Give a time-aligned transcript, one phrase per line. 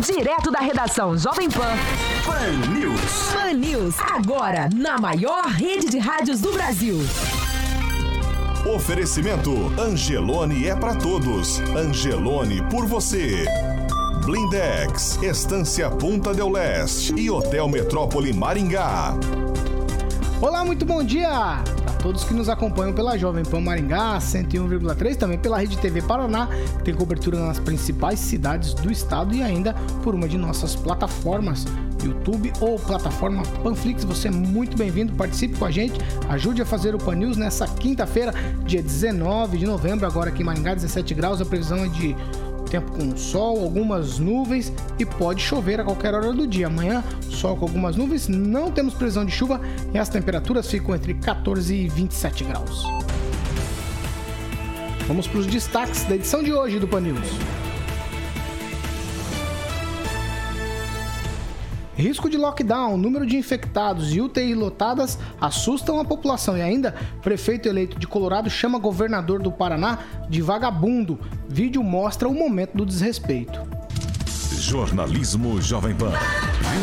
[0.00, 1.76] Direto da redação Jovem Pan.
[2.24, 3.32] Pan News.
[3.32, 6.98] Pan News, agora na maior rede de rádios do Brasil.
[8.74, 11.60] Oferecimento Angelone é para todos.
[11.76, 13.44] Angelone por você.
[14.24, 19.14] Blindex, Estância Punta del Leste e Hotel Metrópole Maringá.
[20.40, 21.62] Olá, muito bom dia
[22.04, 26.84] todos que nos acompanham pela Jovem Pan Maringá 101,3, também pela Rede TV Paraná, que
[26.84, 29.72] tem cobertura nas principais cidades do estado e ainda
[30.02, 31.64] por uma de nossas plataformas,
[32.04, 34.04] YouTube ou plataforma Panflix.
[34.04, 35.98] Você é muito bem-vindo, participe com a gente,
[36.28, 38.34] ajude a fazer o Pan News nessa quinta-feira,
[38.66, 42.14] dia 19 de novembro, agora aqui em Maringá, 17 graus, a previsão é de
[42.74, 46.66] tempo com sol, algumas nuvens e pode chover a qualquer hora do dia.
[46.66, 49.60] Amanhã, sol com algumas nuvens, não temos previsão de chuva
[49.92, 52.82] e as temperaturas ficam entre 14 e 27 graus.
[55.06, 57.63] Vamos para os destaques da edição de hoje do Pan News.
[61.96, 66.58] Risco de lockdown, número de infectados e UTI lotadas assustam a população.
[66.58, 71.18] E ainda, prefeito eleito de Colorado chama governador do Paraná de vagabundo.
[71.48, 73.60] Vídeo mostra o momento do desrespeito.
[74.58, 76.12] Jornalismo Jovem Pan.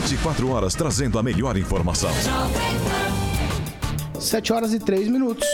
[0.01, 2.11] 24 horas trazendo a melhor informação.
[4.19, 5.45] 7 horas e 3 minutos.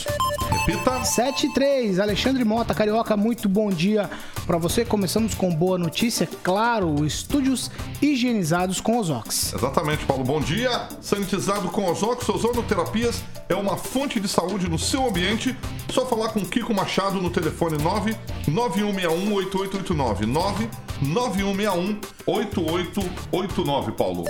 [0.67, 1.01] Repita.
[1.01, 4.09] 7 e 3, Alexandre Mota, Carioca, muito bom dia
[4.45, 4.83] para você.
[4.83, 9.53] Começamos com boa notícia, claro, estúdios higienizados com Ozox.
[9.53, 10.25] Exatamente, Paulo.
[10.25, 10.89] Bom dia.
[10.99, 15.55] Sanitizado com Ozox, Ozonoterapias é uma fonte de saúde no seu ambiente.
[15.89, 20.67] Só falar com Kiko Machado no telefone 99161 8889.
[21.01, 24.25] 99161 8889, Paulo.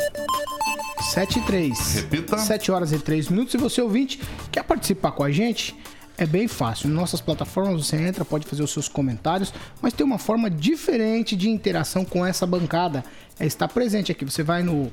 [1.02, 1.94] 7 e 3.
[1.96, 2.38] Repita.
[2.38, 3.54] 7 horas e 3 minutos.
[3.54, 4.22] Se você ouvinte
[4.52, 5.76] quer participar com a gente,
[6.18, 6.90] é bem fácil.
[6.90, 11.50] Nossas plataformas você entra, pode fazer os seus comentários, mas tem uma forma diferente de
[11.50, 13.06] interação com essa bancada.
[13.40, 14.26] É estar presente aqui.
[14.26, 14.92] Você vai no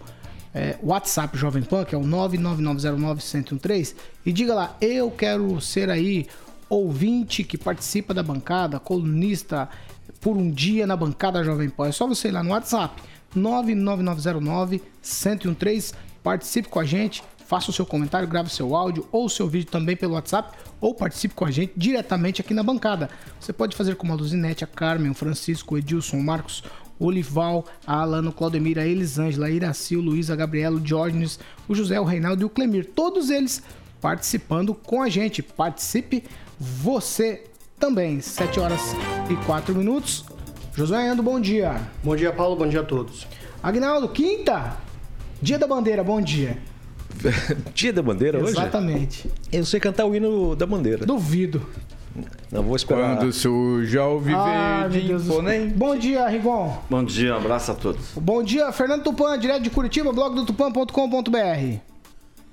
[0.55, 6.27] é, WhatsApp Jovem Pan, que é o 99909-1013, e diga lá, eu quero ser aí
[6.69, 9.69] ouvinte que participa da bancada, colunista
[10.21, 11.89] por um dia na bancada Jovem Pan.
[11.89, 13.03] É só você ir lá no WhatsApp
[13.37, 19.71] 99909-1013, participe com a gente, faça o seu comentário, grave seu áudio ou seu vídeo
[19.71, 23.09] também pelo WhatsApp ou participe com a gente diretamente aqui na bancada.
[23.39, 26.65] Você pode fazer como a Luzinete, a Carmen, o Francisco, o Edilson, o Marcos,
[26.99, 30.81] o Olival, a Alano, o Claudemir, a Elisângela, a Iraci, o Luiz, a Gabriela, o
[30.81, 31.39] Diógenes,
[31.69, 32.91] o José, o Reinaldo e o Clemir.
[32.93, 33.63] Todos eles
[34.01, 35.41] participando com a gente.
[35.41, 36.25] Participe
[36.59, 37.45] você
[37.79, 38.21] também.
[38.21, 38.81] 7 horas
[39.31, 40.25] e 4 minutos.
[40.75, 41.81] Josué Ando, bom dia.
[42.03, 42.57] Bom dia, Paulo.
[42.57, 43.29] Bom dia a todos.
[43.63, 44.77] Agnaldo, quinta.
[45.41, 46.74] Dia da bandeira, bom dia.
[47.75, 48.53] Dia da bandeira hoje?
[48.53, 49.31] Exatamente.
[49.53, 51.05] Eu sei cantar o hino da bandeira.
[51.05, 51.67] Duvido.
[52.51, 53.17] Não vou esperar.
[53.17, 55.75] Quando suja o Ah, viver Deus de imponente.
[55.75, 56.83] Bom dia, Rigon.
[56.89, 58.13] Bom dia, um abraço a todos.
[58.15, 61.79] Bom dia, Fernando Tupan, direto de Curitiba, blog do tupan.com.br.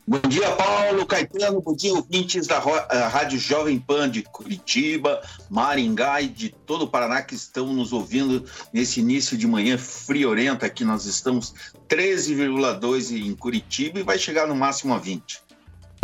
[0.08, 1.62] Bom dia, Paulo Caetano.
[1.62, 6.88] Bom dia, ouvintes da eh, Rádio Jovem Pan de Curitiba, Maringá e de todo o
[6.88, 8.44] Paraná que estão nos ouvindo
[8.74, 10.84] nesse início de manhã friorenta aqui.
[10.84, 11.54] Nós estamos
[11.91, 15.41] 13,2 em Curitiba e vai chegar no máximo a 20.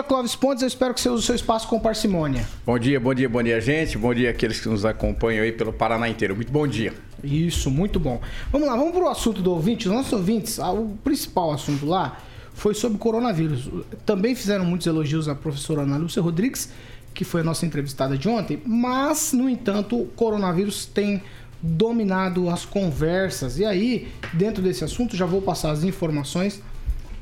[0.06, 2.48] Clóvis Pontes, eu espero que você use o seu espaço com parcimônia.
[2.66, 3.98] Bom dia, bom dia, bom dia, gente.
[3.98, 6.36] Bom dia àqueles que nos acompanham aí pelo Paraná inteiro.
[6.36, 6.94] Muito bom dia.
[7.24, 8.22] Isso, muito bom.
[8.52, 9.88] Vamos lá, vamos para o assunto do ouvinte.
[9.88, 12.20] Os nossos ouvintes, ah, o principal assunto lá
[12.54, 13.70] foi sobre coronavírus.
[14.06, 16.70] Também fizeram muitos elogios à professora Ana Lúcia Rodrigues,
[17.14, 21.22] que foi a nossa entrevistada de ontem, mas, no entanto, o coronavírus tem
[21.62, 23.58] dominado as conversas.
[23.60, 26.62] E aí, dentro desse assunto, já vou passar as informações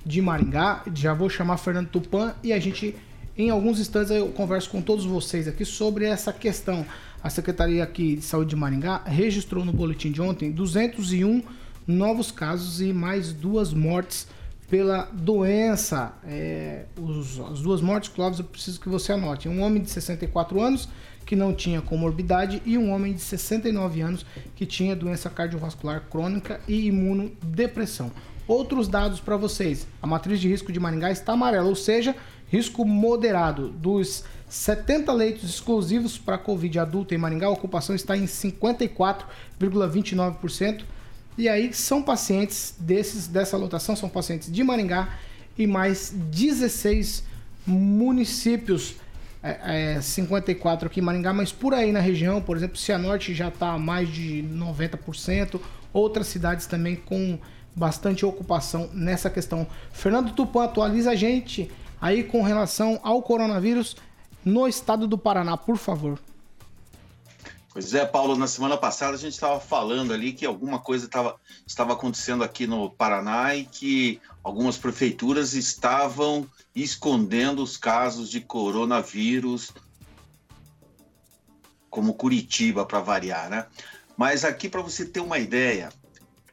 [0.05, 2.95] de Maringá, já vou chamar Fernando Tupan e a gente,
[3.37, 6.85] em alguns instantes, eu converso com todos vocês aqui sobre essa questão.
[7.23, 11.41] A Secretaria aqui de Saúde de Maringá registrou no boletim de ontem 201
[11.87, 14.27] novos casos e mais duas mortes
[14.69, 16.13] pela doença.
[16.27, 19.47] É, os- as duas mortes, Clóvis, eu preciso que você anote.
[19.49, 20.87] Um homem de 64 anos
[21.25, 24.25] que não tinha comorbidade e um homem de 69 anos
[24.55, 28.11] que tinha doença cardiovascular crônica e imunodepressão.
[28.47, 29.87] Outros dados para vocês.
[30.01, 32.15] A matriz de risco de Maringá está amarela, ou seja,
[32.47, 33.69] risco moderado.
[33.69, 40.83] Dos 70 leitos exclusivos para Covid adulta em Maringá, a ocupação está em 54,29%.
[41.37, 45.19] E aí são pacientes desses dessa lotação, são pacientes de Maringá
[45.57, 47.23] e mais 16
[47.65, 48.95] municípios.
[49.47, 53.49] É, é, 54 aqui em Maringá, mas por aí na região, por exemplo, Cianorte já
[53.49, 55.61] está a mais de 90%,
[55.93, 57.37] outras cidades também com
[57.75, 59.67] bastante ocupação nessa questão.
[59.91, 61.69] Fernando Tupan, atualiza a gente
[62.01, 63.95] aí com relação ao coronavírus
[64.43, 66.17] no estado do Paraná, por favor.
[67.75, 71.35] Pois é, Paulo, na semana passada a gente estava falando ali que alguma coisa tava,
[71.67, 79.73] estava acontecendo aqui no Paraná e que algumas prefeituras estavam escondendo os casos de coronavírus,
[81.89, 83.65] como Curitiba, para variar, né?
[84.15, 85.89] Mas aqui, para você ter uma ideia,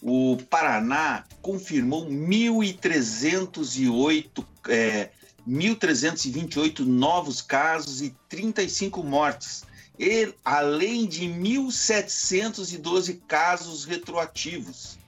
[0.03, 5.11] o Paraná confirmou 1.308, é,
[5.49, 9.71] 1.328 novos casos e 35 mortes
[10.45, 14.99] além de 1.712 casos retroativos.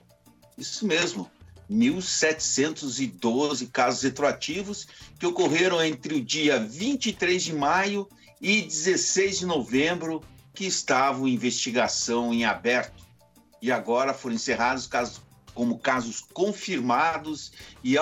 [0.57, 1.29] Isso mesmo,
[1.69, 4.87] 1.712 casos retroativos
[5.19, 8.07] que ocorreram entre o dia 23 de maio
[8.39, 10.23] e 16 de novembro,
[10.53, 13.03] que estavam em investigação em aberto.
[13.61, 15.21] E agora foram encerrados casos,
[15.53, 17.51] como casos confirmados
[17.83, 17.97] e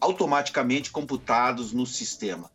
[0.00, 2.50] automaticamente computados no sistema.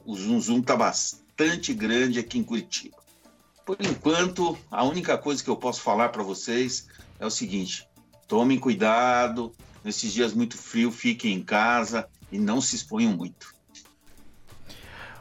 [0.05, 2.97] O zum está bastante grande aqui em Curitiba.
[3.67, 6.87] Por enquanto, a única coisa que eu posso falar para vocês
[7.19, 7.89] é o seguinte:
[8.27, 9.53] tomem cuidado,
[9.85, 13.59] nesses dias muito frio, fiquem em casa e não se exponham muito.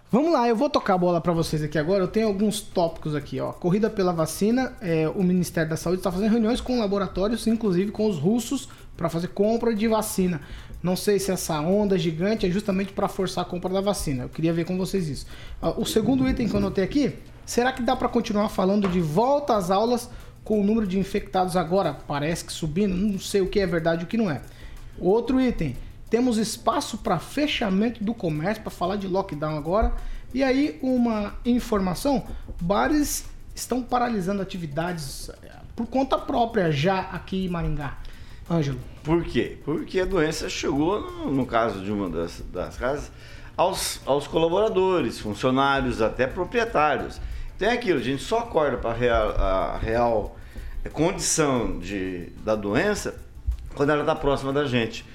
[0.09, 2.01] Vamos lá, eu vou tocar a bola para vocês aqui agora.
[2.01, 3.51] Eu tenho alguns tópicos aqui, ó.
[3.51, 8.07] Corrida pela vacina, é, o Ministério da Saúde está fazendo reuniões com laboratórios, inclusive com
[8.07, 10.39] os russos, para fazer compra de vacina.
[10.81, 14.23] Não sei se essa onda gigante é justamente para forçar a compra da vacina.
[14.23, 15.25] Eu queria ver com vocês isso.
[15.75, 17.13] O segundo item que eu anotei aqui,
[17.45, 20.09] será que dá para continuar falando de volta às aulas
[20.47, 24.03] com o número de infectados agora parece que subindo, não sei o que é verdade
[24.03, 24.41] e o que não é.
[24.97, 25.75] Outro item,
[26.09, 29.93] temos espaço para fechamento do comércio, para falar de lockdown agora.
[30.33, 32.25] E aí, uma informação:
[32.61, 37.97] bares estão paralisando atividades eh, por conta própria já aqui em Maringá.
[38.49, 38.79] Ângelo.
[39.03, 39.57] Por quê?
[39.65, 43.11] Porque a doença chegou, no, caso de uma das, das casas,
[43.57, 47.19] aos, aos colaboradores, funcionários, até proprietários.
[47.59, 50.36] Tem aquilo, a gente só acorda para a real, a real
[50.89, 53.19] condição de, da doença
[53.75, 55.05] quando ela está próxima da gente.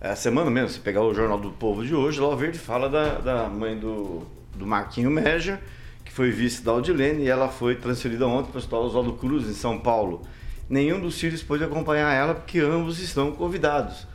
[0.00, 2.88] A semana mesmo, se pegar o Jornal do Povo de hoje, lá o Verde fala
[2.88, 5.60] da, da mãe do, do Marquinho Meja,
[6.04, 9.46] que foi vice da Audilene, e ela foi transferida ontem para o Hospital Oswaldo Cruz,
[9.46, 10.22] em São Paulo.
[10.68, 14.06] Nenhum dos filhos pôde acompanhar ela, porque ambos estão convidados.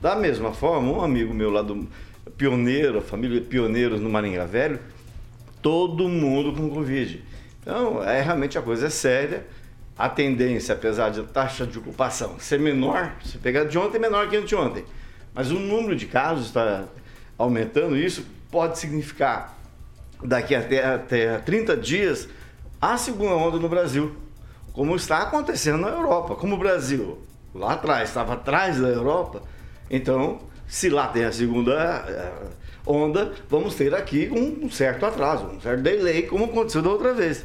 [0.00, 1.88] Da mesma forma, um amigo meu lá do
[2.36, 4.80] Pioneiro, a família Pioneiros no Maringá Velho,
[5.62, 7.24] todo mundo com Covid.
[7.62, 9.46] Então, é realmente a coisa é séria
[9.98, 14.28] a tendência, apesar de taxa de ocupação ser menor, se pegar de ontem, é menor
[14.30, 14.84] que anteontem,
[15.34, 16.84] mas o número de casos está
[17.36, 19.58] aumentando, isso pode significar
[20.22, 22.28] daqui até, até 30 dias
[22.80, 24.14] a segunda onda no Brasil,
[24.72, 26.36] como está acontecendo na Europa.
[26.36, 27.18] Como o Brasil
[27.52, 29.42] lá atrás estava atrás da Europa,
[29.90, 31.72] então se lá tem a segunda
[32.06, 32.32] eh,
[32.86, 37.44] onda, vamos ter aqui um certo atraso, um certo delay, como aconteceu da outra vez.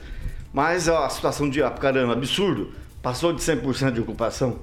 [0.53, 4.59] Mas ó, a situação de Apucarana, absurdo, passou de 100% de ocupação.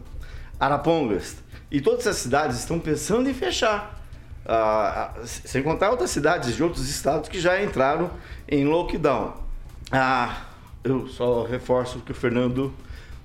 [0.59, 1.39] Arapongas
[1.71, 3.99] e todas essas cidades estão pensando em fechar.
[4.47, 8.11] Ah, ah, sem contar outras cidades de outros estados que já entraram
[8.49, 9.35] em lockdown.
[9.91, 10.45] Ah,
[10.83, 12.73] eu só reforço o que o Fernando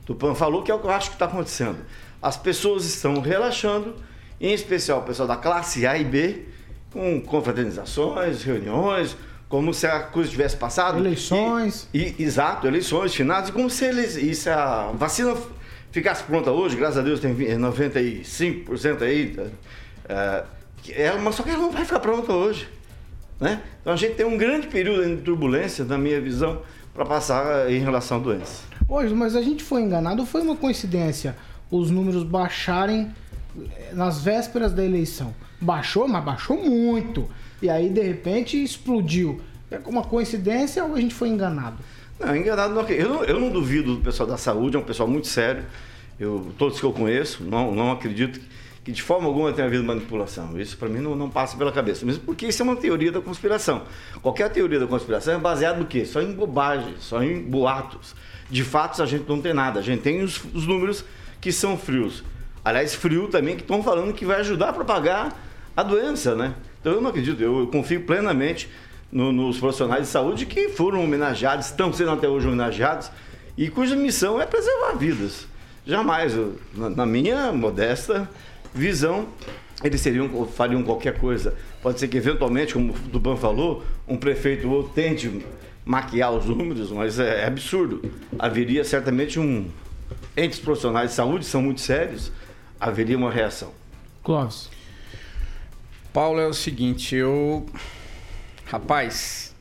[0.05, 1.77] Tupan falou, que é o que eu acho que está acontecendo.
[2.21, 3.95] As pessoas estão relaxando,
[4.41, 6.45] em especial o pessoal da classe A e B,
[6.91, 9.15] com confraternizações, reuniões,
[9.55, 10.97] como se a coisa tivesse passado.
[10.97, 11.87] Eleições.
[11.93, 14.17] E, e, exato, eleições, finados, como se eles.
[14.17, 15.33] E se a vacina
[15.93, 19.33] ficasse pronta hoje, graças a Deus tem 95% aí.
[20.09, 20.43] É,
[20.89, 22.67] é, mas só que ela não vai ficar pronta hoje.
[23.39, 23.61] Né?
[23.79, 26.61] Então a gente tem um grande período de turbulência, na minha visão,
[26.93, 28.63] para passar em relação à doença.
[28.89, 31.33] Hoje, mas a gente foi enganado ou foi uma coincidência
[31.71, 33.09] os números baixarem
[33.57, 35.33] eh, nas vésperas da eleição?
[35.61, 37.29] Baixou, mas baixou muito
[37.61, 39.41] e aí de repente explodiu.
[39.71, 41.77] É uma coincidência ou a gente foi enganado?
[42.19, 42.87] Não, enganado não.
[42.87, 45.65] Eu não, eu não duvido do pessoal da saúde, é um pessoal muito sério.
[46.19, 48.39] Eu, todos que eu conheço, não, não acredito
[48.85, 50.57] que de forma alguma tenha havido manipulação.
[50.59, 52.05] Isso para mim não, não, passa pela cabeça.
[52.05, 53.81] Mesmo porque isso é uma teoria da conspiração.
[54.21, 56.05] Qualquer teoria da conspiração é baseada no quê?
[56.05, 58.15] Só em bobagem, só em boatos.
[58.49, 59.79] De fatos a gente não tem nada.
[59.79, 61.03] A gente tem os, os números
[61.41, 62.23] que são frios.
[62.63, 65.35] Aliás, frio também que estão falando que vai ajudar a propagar
[65.75, 66.53] a doença, né?
[66.85, 68.69] Então eu não acredito, eu, confio plenamente
[69.11, 73.09] no, nos profissionais de saúde que foram homenageados, estão sendo até hoje homenageados
[73.57, 75.47] e cuja missão é preservar vidas.
[75.83, 78.29] Jamais, eu, na, na minha modesta
[78.71, 79.27] visão,
[79.83, 81.55] eles seriam, fariam qualquer coisa.
[81.81, 85.43] Pode ser que, eventualmente, como o Duban falou, um prefeito ou tente
[85.83, 88.11] maquiar os números, mas é, é absurdo.
[88.37, 89.65] Haveria certamente um.
[90.37, 92.31] Entre os profissionais de saúde, são muito sérios,
[92.79, 93.71] haveria uma reação.
[94.23, 94.74] Clóvis.
[96.15, 97.65] Paulo, é o seguinte, eu.
[98.67, 99.53] Rapaz,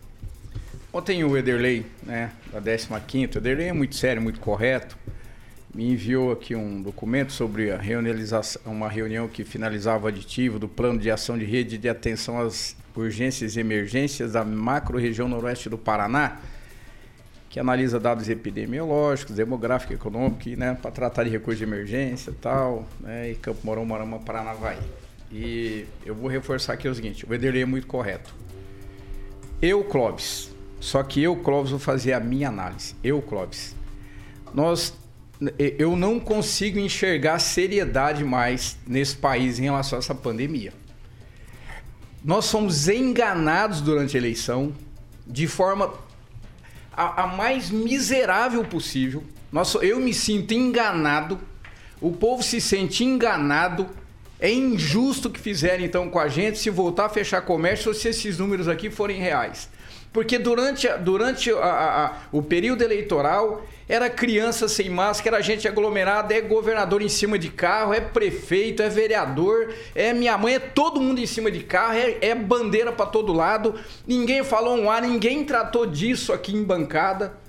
[0.93, 2.61] ontem o Ederley, né, da
[3.01, 4.97] 15, o Ederley é muito sério, muito correto
[5.75, 7.81] me enviou aqui um documento sobre a
[8.65, 12.77] uma reunião que finalizava o aditivo do plano de ação de rede de atenção às
[12.95, 16.39] urgências e emergências da macro-região noroeste do Paraná,
[17.51, 22.87] que analisa dados epidemiológicos, demográficos, econômicos, né, para tratar de recursos de emergência e tal,
[23.01, 24.79] né, e Campo Mourão, Marama, Paranavaí.
[25.31, 28.35] E eu vou reforçar aqui o seguinte, o Ederlei é muito correto.
[29.61, 30.51] Eu, Clóvis,
[30.81, 32.95] só que eu, Clóvis, vou fazer a minha análise.
[33.03, 33.75] Eu, Clóvis.
[34.53, 34.95] Nós
[35.59, 40.73] eu não consigo enxergar seriedade mais nesse país em relação a essa pandemia.
[42.25, 44.73] Nós fomos enganados durante a eleição
[45.27, 45.93] de forma
[46.93, 49.25] a, a mais miserável possível.
[49.53, 51.39] Nós, eu me sinto enganado,
[52.01, 53.89] o povo se sente enganado.
[54.45, 58.37] É injusto que fizeram então com a gente se voltar a fechar comércio se esses
[58.37, 59.71] números aqui forem reais.
[60.13, 66.35] Porque durante, durante a, a, a, o período eleitoral era criança sem máscara, gente aglomerada,
[66.35, 71.01] é governador em cima de carro, é prefeito, é vereador, é minha mãe, é todo
[71.01, 73.75] mundo em cima de carro, é, é bandeira para todo lado.
[74.07, 77.44] Ninguém falou um ar, ninguém tratou disso aqui em bancada.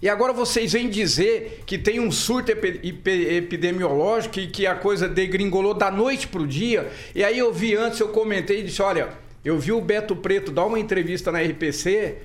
[0.00, 5.72] E agora vocês vêm dizer que tem um surto epidemiológico e que a coisa degringolou
[5.72, 6.90] da noite para o dia.
[7.14, 9.08] E aí eu vi antes, eu comentei e disse: olha
[9.46, 12.16] eu vi o Beto Preto dar uma entrevista na RPC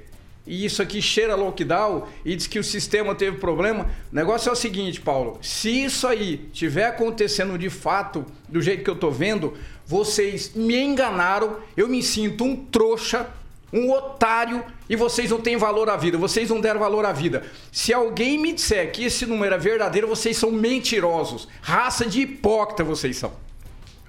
[0.47, 3.87] e isso aqui cheira lockdown e diz que o sistema teve problema.
[4.11, 8.83] O negócio é o seguinte, Paulo: se isso aí tiver acontecendo de fato, do jeito
[8.83, 9.53] que eu tô vendo,
[9.85, 13.29] vocês me enganaram, eu me sinto um trouxa,
[13.73, 17.43] um otário e vocês não têm valor à vida, vocês não deram valor à vida.
[17.71, 21.47] Se alguém me disser que esse número é verdadeiro, vocês são mentirosos.
[21.61, 23.31] Raça de hipócrita vocês são.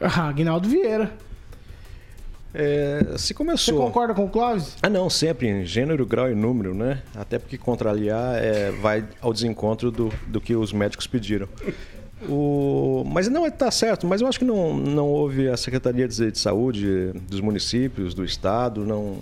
[0.00, 1.12] Ah, Aguinaldo Vieira.
[2.54, 3.76] É, se começou.
[3.76, 4.76] Você concorda com o Clóvis?
[4.82, 7.02] Ah, não, sempre em gênero, grau e número, né?
[7.14, 11.48] Até porque contrariar é, vai ao desencontro do, do que os médicos pediram.
[12.28, 13.04] O...
[13.06, 17.12] Mas não está certo, mas eu acho que não, não houve a Secretaria de Saúde
[17.28, 19.18] dos municípios, do Estado, não,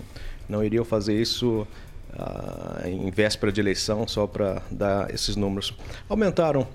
[0.47, 1.67] não iriam fazer isso
[2.17, 5.73] ah, em véspera de eleição só para dar esses números.
[6.07, 6.67] Aumentaram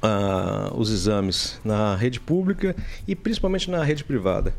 [0.00, 2.74] ah, os exames na rede pública
[3.06, 4.52] e principalmente na rede privada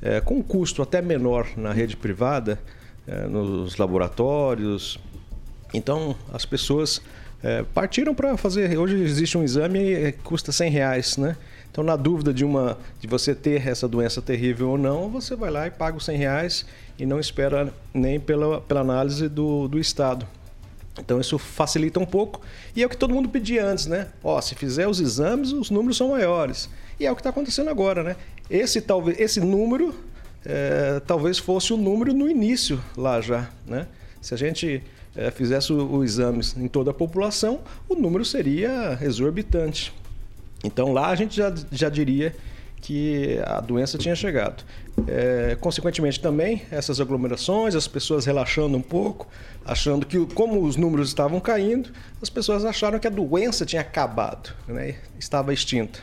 [0.00, 2.60] é, com um custo até menor na rede privada,
[3.06, 4.98] é, nos laboratórios.
[5.72, 7.00] Então, as pessoas
[7.42, 8.76] é, partiram para fazer.
[8.78, 11.36] Hoje existe um exame que custa 100 reais, né?
[11.70, 15.50] Então, na dúvida de uma de você ter essa doença terrível ou não, você vai
[15.50, 16.66] lá e paga os 100 reais
[16.98, 20.26] e não espera nem pela, pela análise do, do Estado.
[20.98, 22.40] Então isso facilita um pouco
[22.74, 24.08] e é o que todo mundo pedia antes, né?
[24.24, 26.70] Ó, se fizer os exames, os números são maiores.
[26.98, 28.16] E é o que está acontecendo agora, né?
[28.48, 29.94] Esse, talvez, esse número
[30.44, 33.50] é, talvez fosse o número no início lá já.
[33.66, 33.86] Né?
[34.22, 34.82] Se a gente
[35.16, 39.92] é, fizesse os exames em toda a população, o número seria exorbitante.
[40.62, 42.34] Então lá a gente já, já diria
[42.80, 44.62] que a doença tinha chegado.
[45.08, 49.26] É, consequentemente também, essas aglomerações, as pessoas relaxando um pouco,
[49.64, 51.90] achando que como os números estavam caindo,
[52.22, 54.96] as pessoas acharam que a doença tinha acabado, né?
[55.18, 56.00] estava extinta.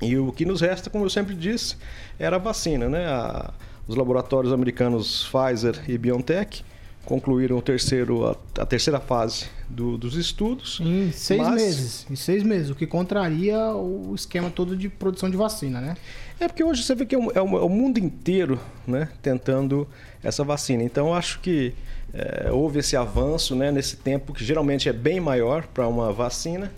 [0.00, 1.76] E o que nos resta, como eu sempre disse,
[2.18, 2.88] era a vacina.
[2.88, 3.06] Né?
[3.06, 3.52] A,
[3.88, 6.64] os laboratórios americanos Pfizer e BioNTech
[7.06, 10.80] concluíram o terceiro, a, a terceira fase do, dos estudos.
[10.82, 11.54] Em seis mas...
[11.54, 12.06] meses.
[12.10, 15.96] Em seis meses, o que contraria o esquema todo de produção de vacina, né?
[16.38, 19.08] É porque hoje você vê que é o, é o, é o mundo inteiro né,
[19.22, 19.88] tentando
[20.22, 20.82] essa vacina.
[20.82, 21.72] Então, acho que
[22.12, 26.70] é, houve esse avanço né, nesse tempo, que geralmente é bem maior para uma vacina.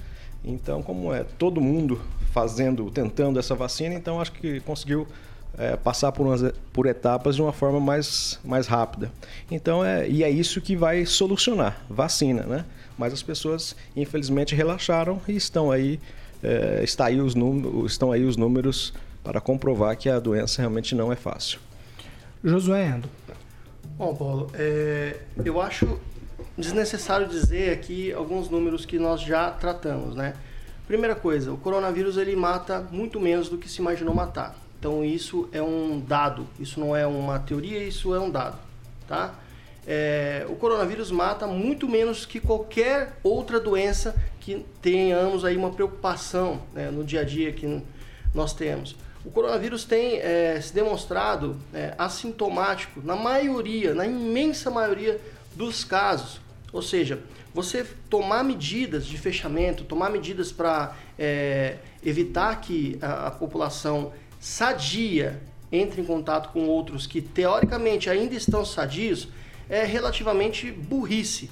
[0.44, 5.08] Então, como é todo mundo fazendo, tentando essa vacina, então acho que conseguiu
[5.56, 9.10] é, passar por, umas, por etapas de uma forma mais, mais rápida.
[9.50, 12.64] Então, é, e é isso que vai solucionar, vacina, né?
[12.96, 16.00] Mas as pessoas, infelizmente, relaxaram e estão aí
[16.42, 18.92] é, está aí os números, estão aí os números
[19.24, 21.58] para comprovar que a doença realmente não é fácil.
[22.42, 23.08] Josué Endo.
[23.96, 25.98] Bom, Paulo, é, eu acho
[26.56, 30.34] desnecessário dizer aqui alguns números que nós já tratamos, né?
[30.86, 34.56] Primeira coisa, o coronavírus ele mata muito menos do que se imaginou matar.
[34.78, 38.58] Então isso é um dado, isso não é uma teoria, isso é um dado,
[39.06, 39.34] tá?
[39.90, 46.60] É, o coronavírus mata muito menos que qualquer outra doença que tenhamos aí uma preocupação
[46.74, 47.82] né, no dia a dia que
[48.34, 48.94] nós temos.
[49.24, 55.20] O coronavírus tem é, se demonstrado é, assintomático na maioria, na imensa maioria
[55.56, 56.40] dos casos.
[56.72, 57.20] Ou seja,
[57.52, 65.40] você tomar medidas de fechamento, tomar medidas para é, evitar que a, a população sadia
[65.70, 69.28] entre em contato com outros que teoricamente ainda estão sadios,
[69.68, 71.50] é relativamente burrice.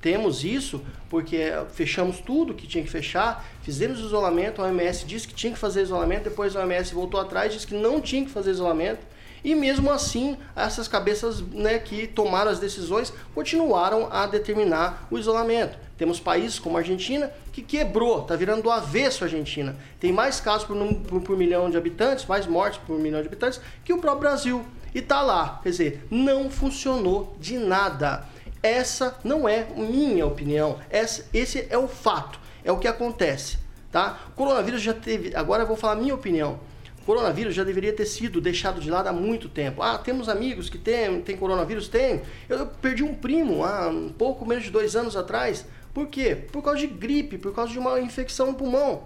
[0.00, 5.34] Temos isso porque fechamos tudo que tinha que fechar, fizemos isolamento, a OMS disse que
[5.34, 8.50] tinha que fazer isolamento, depois a OMS voltou atrás, disse que não tinha que fazer
[8.50, 9.00] isolamento.
[9.44, 15.78] E mesmo assim, essas cabeças né, que tomaram as decisões continuaram a determinar o isolamento.
[15.96, 19.74] Temos países como a Argentina que quebrou, está virando do avesso a Argentina.
[19.98, 23.60] Tem mais casos por, por, por, milhão de habitantes, mais mortes por milhão de habitantes
[23.84, 24.64] que o próprio Brasil.
[24.94, 28.26] E tá lá, quer dizer, não funcionou de nada.
[28.62, 33.58] Essa não é minha opinião, essa, esse é o fato, é o que acontece,
[33.92, 34.18] tá?
[34.28, 36.58] O coronavírus já teve, agora eu vou falar minha opinião.
[37.06, 39.80] Coronavírus já deveria ter sido deixado de lado há muito tempo.
[39.80, 41.86] Ah, temos amigos que têm, tem coronavírus?
[41.86, 42.20] Tem.
[42.48, 45.64] Eu perdi um primo há um pouco menos de dois anos atrás.
[45.94, 46.36] Por quê?
[46.50, 49.04] Por causa de gripe, por causa de uma infecção no pulmão.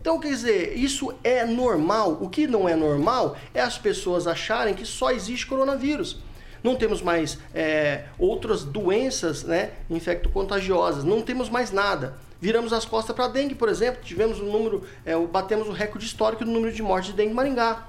[0.00, 2.16] Então, quer dizer, isso é normal.
[2.20, 6.20] O que não é normal é as pessoas acharem que só existe coronavírus.
[6.62, 12.16] Não temos mais é, outras doenças né, infecto-contagiosas, não temos mais nada.
[12.42, 16.04] Viramos as costas para a dengue, por exemplo, tivemos um número, é, batemos o recorde
[16.04, 17.86] histórico do número de mortes de dengue em Maringá.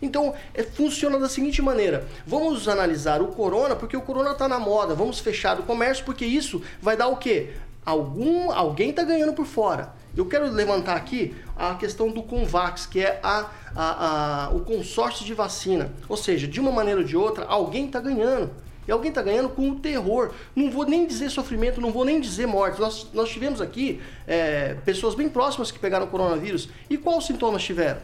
[0.00, 4.60] Então, é, funciona da seguinte maneira: vamos analisar o corona, porque o corona está na
[4.60, 7.54] moda, vamos fechar o comércio, porque isso vai dar o quê?
[7.84, 9.92] Algum, alguém está ganhando por fora.
[10.16, 15.26] Eu quero levantar aqui a questão do Convax, que é a, a, a o consórcio
[15.26, 15.92] de vacina.
[16.08, 18.52] Ou seja, de uma maneira ou de outra, alguém está ganhando.
[18.86, 20.32] E alguém está ganhando com o terror.
[20.54, 22.80] Não vou nem dizer sofrimento, não vou nem dizer morte.
[22.80, 26.68] Nós, nós tivemos aqui é, pessoas bem próximas que pegaram coronavírus.
[26.88, 28.00] E quais sintomas tiveram?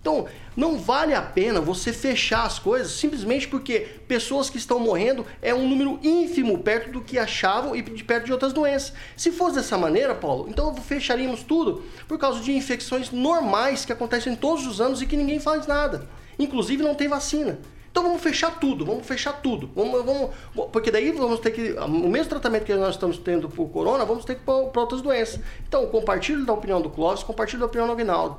[0.00, 5.26] Então, não vale a pena você fechar as coisas simplesmente porque pessoas que estão morrendo
[5.42, 8.92] é um número ínfimo perto do que achavam e de perto de outras doenças.
[9.16, 14.34] Se fosse dessa maneira, Paulo, então fecharíamos tudo por causa de infecções normais que acontecem
[14.36, 16.08] todos os anos e que ninguém faz nada.
[16.38, 17.58] Inclusive não tem vacina.
[17.98, 19.68] Então vamos fechar tudo, vamos fechar tudo.
[19.74, 20.30] Vamos, vamos,
[20.70, 21.72] porque daí vamos ter que.
[21.72, 25.40] O mesmo tratamento que nós estamos tendo por corona, vamos ter que para outras doenças.
[25.66, 28.36] Então, compartilho da opinião do Clóvis, compartilho da opinião do Aguinaldo.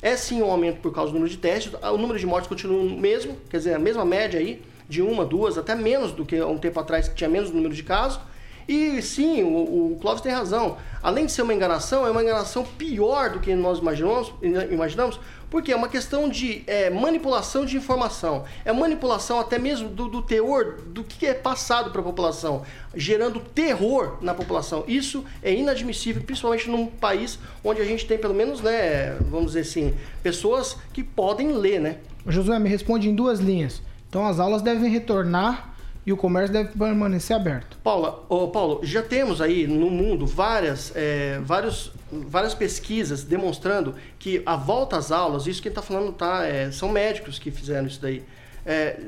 [0.00, 2.80] É sim um aumento por causa do número de testes, o número de mortes continua
[2.80, 6.38] o mesmo, quer dizer, a mesma média aí, de uma, duas, até menos do que
[6.38, 8.18] há um tempo atrás que tinha menos número de casos.
[8.66, 10.78] E sim, o, o Clóvis tem razão.
[11.02, 14.32] Além de ser uma enganação, é uma enganação pior do que nós imaginamos,
[14.70, 15.20] imaginamos
[15.52, 18.44] porque é uma questão de é, manipulação de informação.
[18.64, 22.62] É manipulação até mesmo do, do teor do que é passado para a população,
[22.94, 24.82] gerando terror na população.
[24.88, 29.60] Isso é inadmissível, principalmente num país onde a gente tem pelo menos, né, vamos dizer
[29.60, 31.98] assim, pessoas que podem ler, né?
[32.26, 33.82] Josué, me responde em duas linhas.
[34.08, 35.71] Então as aulas devem retornar
[36.04, 37.78] e o comércio deve permanecer aberto.
[37.82, 44.42] Paula, oh, Paulo, já temos aí no mundo várias, é, vários, várias pesquisas demonstrando que
[44.44, 48.00] a volta às aulas, isso que está falando tá, é, são médicos que fizeram isso
[48.00, 48.22] daí.
[48.66, 48.98] É,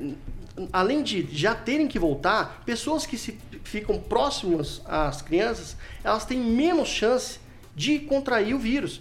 [0.73, 6.39] além de já terem que voltar, pessoas que se ficam próximas às crianças, elas têm
[6.39, 7.41] menos chance
[7.75, 9.01] de contrair o vírus.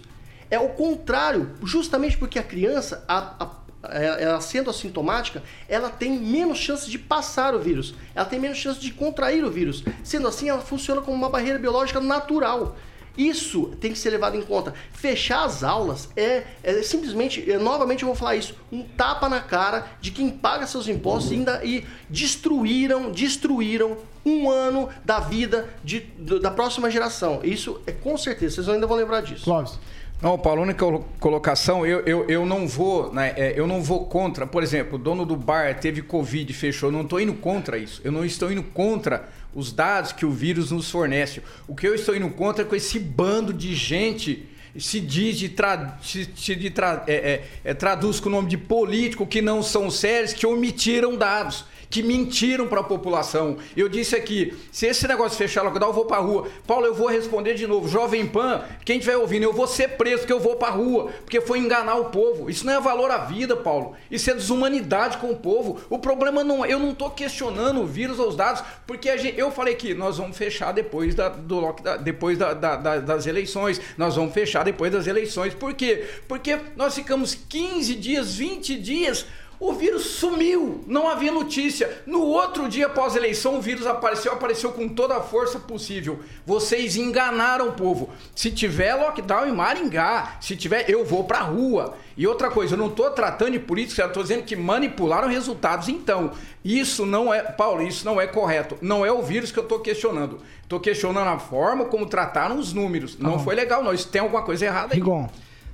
[0.50, 6.58] É o contrário, justamente porque a criança, a, a ela sendo assintomática, ela tem menos
[6.58, 9.84] chance de passar o vírus, ela tem menos chance de contrair o vírus.
[10.02, 12.76] Sendo assim, ela funciona como uma barreira biológica natural.
[13.16, 14.74] Isso tem que ser levado em conta.
[14.92, 19.40] Fechar as aulas é, é simplesmente, eu, novamente eu vou falar isso, um tapa na
[19.40, 25.68] cara de quem paga seus impostos e, ainda, e destruíram, destruíram um ano da vida
[25.84, 27.40] de, da próxima geração.
[27.44, 29.44] Isso é com certeza, vocês ainda vão lembrar disso.
[29.44, 29.78] Clóvis.
[30.24, 30.86] Não, Paulo, a única
[31.20, 34.98] colocação, eu, eu, eu não vou, né, é, eu não vou contra, por exemplo, o
[34.98, 38.50] dono do bar teve Covid, fechou, eu não estou indo contra isso, eu não estou
[38.50, 41.42] indo contra os dados que o vírus nos fornece.
[41.68, 45.50] O que eu estou indo contra é com esse bando de gente se diz de,
[45.50, 49.62] tra, se, de tra, é, é, é, traduz com o nome de político que não
[49.62, 53.56] são sérios, que omitiram dados que mentiram para a população.
[53.76, 56.48] Eu disse aqui, se esse negócio fechar lockdown, eu vou para rua.
[56.66, 57.86] Paulo, eu vou responder de novo.
[57.86, 61.40] Jovem Pan, quem estiver ouvindo, eu vou ser preso que eu vou para rua, porque
[61.40, 62.50] foi enganar o povo.
[62.50, 63.94] Isso não é valor à vida, Paulo.
[64.10, 65.82] Isso é desumanidade com o povo.
[65.88, 69.52] O problema não, eu não estou questionando o vírus ou os dados, porque gente, eu
[69.52, 73.80] falei que nós vamos fechar depois da, do lockdown, depois da, da, da, das eleições.
[73.96, 75.54] Nós vamos fechar depois das eleições.
[75.54, 76.04] Por quê?
[76.26, 79.26] Porque nós ficamos 15 dias, 20 dias
[79.58, 82.02] o vírus sumiu, não havia notícia.
[82.06, 86.20] No outro dia após a eleição, o vírus apareceu, apareceu com toda a força possível.
[86.44, 88.10] Vocês enganaram o povo.
[88.34, 91.96] Se tiver lockdown em Maringá, se tiver, eu vou pra rua.
[92.16, 95.88] E outra coisa, eu não estou tratando de política, eu estou dizendo que manipularam resultados.
[95.88, 96.32] Então,
[96.64, 98.76] isso não é, Paulo, isso não é correto.
[98.80, 100.40] Não é o vírus que eu estou questionando.
[100.62, 103.18] Estou questionando a forma como trataram os números.
[103.18, 103.92] Não foi legal, não.
[103.92, 104.98] Isso tem alguma coisa errada aí.
[104.98, 105.28] Rigon.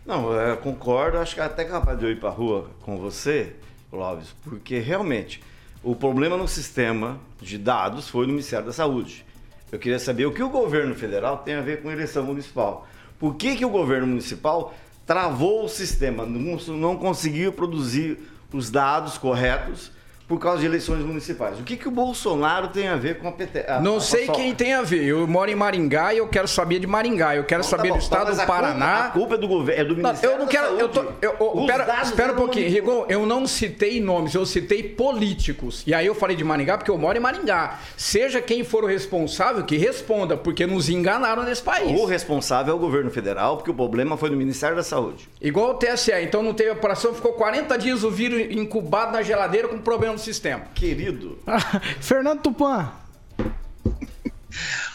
[0.04, 1.18] Não, eu concordo.
[1.18, 3.54] Acho que até capaz de eu ir pra rua com você,
[3.90, 5.42] Clóvis, porque realmente
[5.82, 9.24] o problema no sistema de dados foi no Ministério da Saúde.
[9.72, 12.86] Eu queria saber o que o governo federal tem a ver com eleição municipal.
[13.18, 14.74] Por que, que o governo municipal
[15.06, 18.18] travou o sistema, não conseguiu produzir
[18.52, 19.90] os dados corretos
[20.30, 21.58] por causa de eleições municipais.
[21.58, 23.64] O que, que o Bolsonaro tem a ver com a PT?
[23.68, 24.36] A, não a sei PSOL?
[24.36, 25.02] quem tem a ver.
[25.02, 27.34] Eu moro em Maringá e eu quero saber de Maringá.
[27.34, 29.06] Eu quero Então, tá saber bom, do estado do a culpa- Paraná.
[29.06, 30.66] a culpa é do governo, é do Não, Ministério eu não da quero.
[30.78, 33.06] Eu tô, eu, eu- pera, espera um pouquinho, Rigon.
[33.08, 35.82] Eu não citei nomes, eu citei políticos.
[35.84, 37.80] E aí eu falei de Maringá porque eu moro em Maringá.
[37.96, 41.98] Seja quem for o responsável, que responda, porque nos enganaram nesse país.
[42.00, 45.28] O responsável é o governo federal, porque o problema foi no Ministério da Saúde.
[45.40, 49.66] Igual o TSE, então não teve operação, ficou 40 dias o vírus incubado na geladeira
[49.66, 50.64] com problema no sistema.
[50.74, 51.38] Querido,
[52.00, 52.92] Fernando Tupan.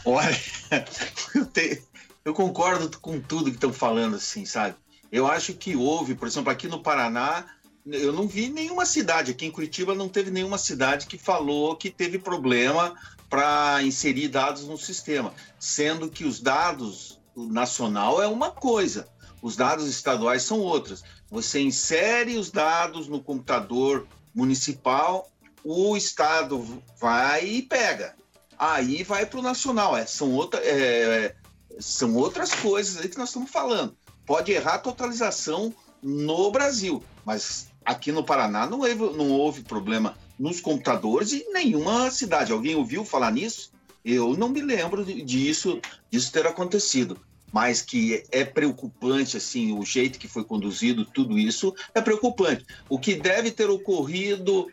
[0.05, 0.37] Olha,
[1.33, 1.81] eu, te-
[2.23, 4.75] eu concordo com tudo que estão falando, assim, sabe?
[5.11, 7.45] Eu acho que houve, por exemplo, aqui no Paraná,
[7.85, 11.89] eu não vi nenhuma cidade, aqui em Curitiba não teve nenhuma cidade que falou que
[11.89, 12.95] teve problema
[13.29, 19.07] para inserir dados no sistema, sendo que os dados nacional é uma coisa,
[19.41, 21.03] os dados estaduais são outras.
[21.29, 25.29] Você insere os dados no computador municipal,
[25.63, 28.15] o estado vai e pega
[28.57, 29.95] aí vai para o nacional.
[29.95, 31.35] É, são, outra, é,
[31.79, 33.95] são outras coisas aí que nós estamos falando.
[34.25, 40.17] Pode errar a totalização no Brasil, mas aqui no Paraná não houve, não houve problema
[40.37, 42.51] nos computadores e nenhuma cidade.
[42.51, 43.71] Alguém ouviu falar nisso?
[44.03, 45.79] Eu não me lembro disso,
[46.11, 47.19] disso ter acontecido.
[47.55, 52.65] Mas que é preocupante, assim, o jeito que foi conduzido, tudo isso é preocupante.
[52.89, 54.67] O que deve ter ocorrido,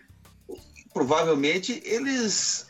[0.92, 2.66] provavelmente, eles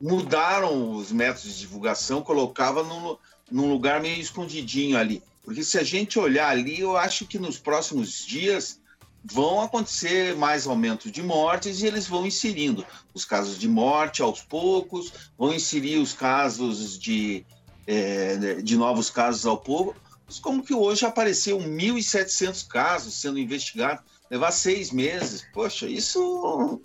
[0.00, 3.16] mudaram os métodos de divulgação, colocava num,
[3.50, 5.20] num lugar meio escondidinho ali.
[5.42, 8.80] Porque se a gente olhar ali, eu acho que nos próximos dias
[9.24, 14.42] vão acontecer mais aumentos de mortes e eles vão inserindo os casos de morte aos
[14.42, 17.44] poucos, vão inserir os casos de,
[17.86, 19.96] eh, de novos casos ao pouco,
[20.40, 26.80] como que hoje apareceu 1.700 casos sendo investigados, levar seis meses, poxa, isso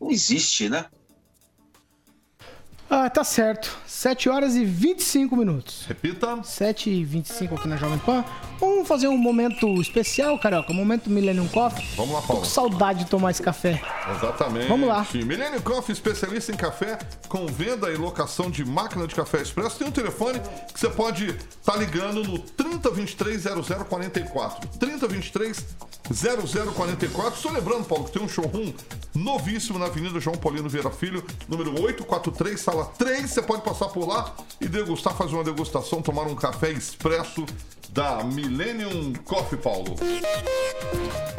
[0.00, 0.86] não existe, né?
[2.88, 3.78] Ah, tá certo.
[3.86, 5.84] 7 horas e 25 minutos.
[5.86, 6.42] Repita.
[6.42, 8.24] 7 e 25 aqui na Jovem Pan.
[8.60, 10.70] Vamos fazer um momento especial, Carioca.
[10.74, 11.82] Momento Millennium Coffee.
[11.96, 12.42] Vamos lá, Tô Paulo.
[12.42, 13.80] com saudade de tomar esse café.
[14.14, 14.68] Exatamente.
[14.68, 15.06] Vamos lá.
[15.14, 19.78] Milênio Coffee, especialista em café, com venda e locação de máquina de café expresso.
[19.78, 20.38] Tem um telefone
[20.74, 23.44] que você pode estar ligando no 3023
[23.88, 24.68] 0044.
[24.78, 25.64] 3023
[26.12, 27.40] 0044.
[27.40, 28.74] Só lembrando, Paulo, que tem um showroom
[29.14, 33.30] novíssimo na Avenida João Paulino Vieira Filho, número 843, sala 3.
[33.30, 37.46] Você pode passar por lá e degustar, fazer uma degustação, tomar um café expresso
[37.92, 39.96] da Millennium Coffee, Paulo.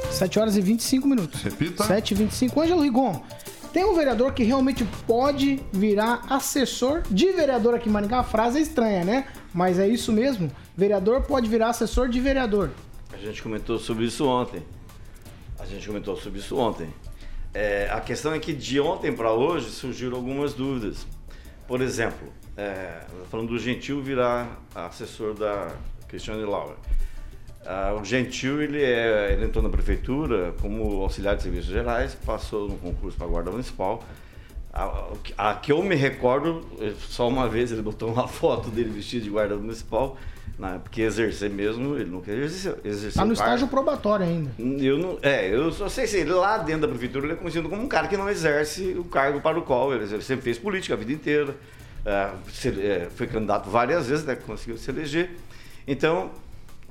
[0.10, 1.42] 7 horas e 25 minutos.
[1.42, 1.84] Repita.
[1.84, 2.62] 7 e 25.
[2.62, 3.24] Ângelo Rigon,
[3.72, 8.20] tem um vereador que realmente pode virar assessor de vereador aqui em Maringá?
[8.20, 9.28] A frase é estranha, né?
[9.54, 10.52] Mas é isso mesmo.
[10.76, 12.72] Vereador pode virar assessor de vereador.
[13.14, 14.62] A gente comentou sobre isso ontem.
[15.58, 16.90] A gente comentou sobre isso ontem.
[17.54, 21.06] É, a questão é que de ontem para hoje surgiram algumas dúvidas.
[21.68, 25.74] Por exemplo, é, falando do Gentil virar assessor da
[26.12, 26.76] Cristiane Laura.
[27.65, 32.67] Ah, o Gentil ele, é, ele entrou na prefeitura como auxiliar de serviços gerais, passou
[32.67, 34.04] no concurso para a Guarda Municipal.
[34.74, 38.69] A, que- a que eu me recordo, eh, só uma vez ele botou uma foto
[38.69, 40.15] dele vestido de guarda municipal,
[40.58, 42.78] né, porque exercer mesmo, ele nunca exerceu.
[42.84, 43.50] exerceu Tá no cargo.
[43.54, 44.50] estágio probatório ainda.
[44.58, 47.67] Eu não, é, eu só sei se ele lá dentro da prefeitura ele é conhecido
[47.67, 50.58] como um cara que não exerce o cargo para o qual ele, ele sempre fez
[50.58, 51.54] política a vida inteira,
[52.52, 55.32] se- é, foi candidato várias vezes, né, conseguiu se eleger.
[55.88, 56.32] Então,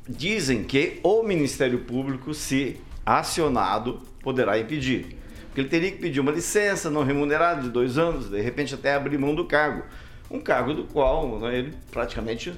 [0.08, 5.16] dizem que o Ministério Público, se acionado, poderá impedir.
[5.46, 8.94] Porque ele teria que pedir uma licença não remunerada de dois anos, de repente até
[8.94, 9.82] abrir mão do cargo.
[10.30, 12.52] Um cargo do qual né, ele praticamente.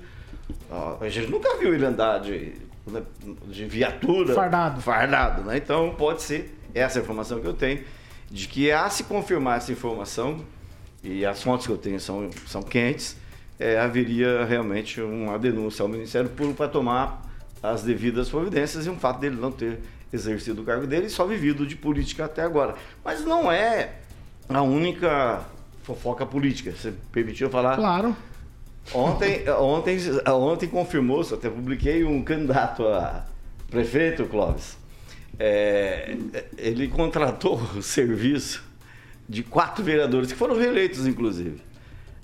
[0.71, 2.53] ó, a gente nunca viu ele andar de,
[2.87, 3.03] né,
[3.47, 4.35] de viatura.
[4.35, 4.81] Fardado.
[4.83, 5.57] Fardado, né?
[5.57, 7.83] Então pode ser essa informação que eu tenho,
[8.31, 10.45] de que a se confirmar essa informação,
[11.03, 13.16] e as fontes que eu tenho são, são quentes,
[13.62, 17.22] é, haveria realmente uma denúncia ao Ministério Público para tomar
[17.62, 19.79] as devidas providências e um fato dele não ter
[20.12, 22.75] exercido o cargo dele e só vivido de política até agora.
[23.05, 23.92] Mas não é
[24.48, 25.44] a única
[25.85, 26.72] fofoca política.
[26.72, 27.77] Você permitiu falar?
[27.77, 28.16] Claro.
[28.92, 33.25] Ontem, ontem, ontem confirmou-se, até publiquei um candidato a
[33.70, 34.77] prefeito, Clóvis.
[35.38, 36.16] É,
[36.59, 38.62] ele contratou o serviço
[39.29, 41.61] de quatro vereadores, que foram reeleitos, inclusive,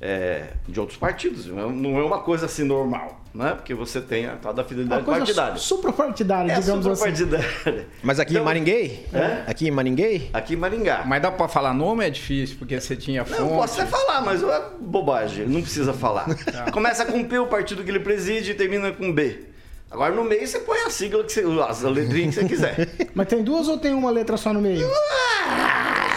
[0.00, 1.46] é, de outros partidos.
[1.46, 3.54] Não é uma coisa assim normal, né?
[3.54, 5.56] Porque você tem a tal da Uma fidelidade coisa partidária.
[5.56, 7.14] suprapartidária, É digamos assim.
[7.16, 7.87] suprapartidária.
[8.02, 9.06] Mas aqui Então, em Maringuei?
[9.12, 9.42] É?
[9.50, 10.30] Aqui em Maringuei?
[10.32, 11.02] Aqui em Maringá.
[11.04, 13.40] Mas dá pra falar nome é difícil, porque você tinha fonte.
[13.40, 16.26] Não, posso até falar, mas é bobagem, não precisa falar.
[16.72, 19.46] Começa com P, o partido que ele preside, e termina com B.
[19.90, 22.88] Agora no meio você põe a sigla que você, as letrinhas que você quiser.
[23.14, 24.87] Mas tem duas ou tem uma letra só no meio?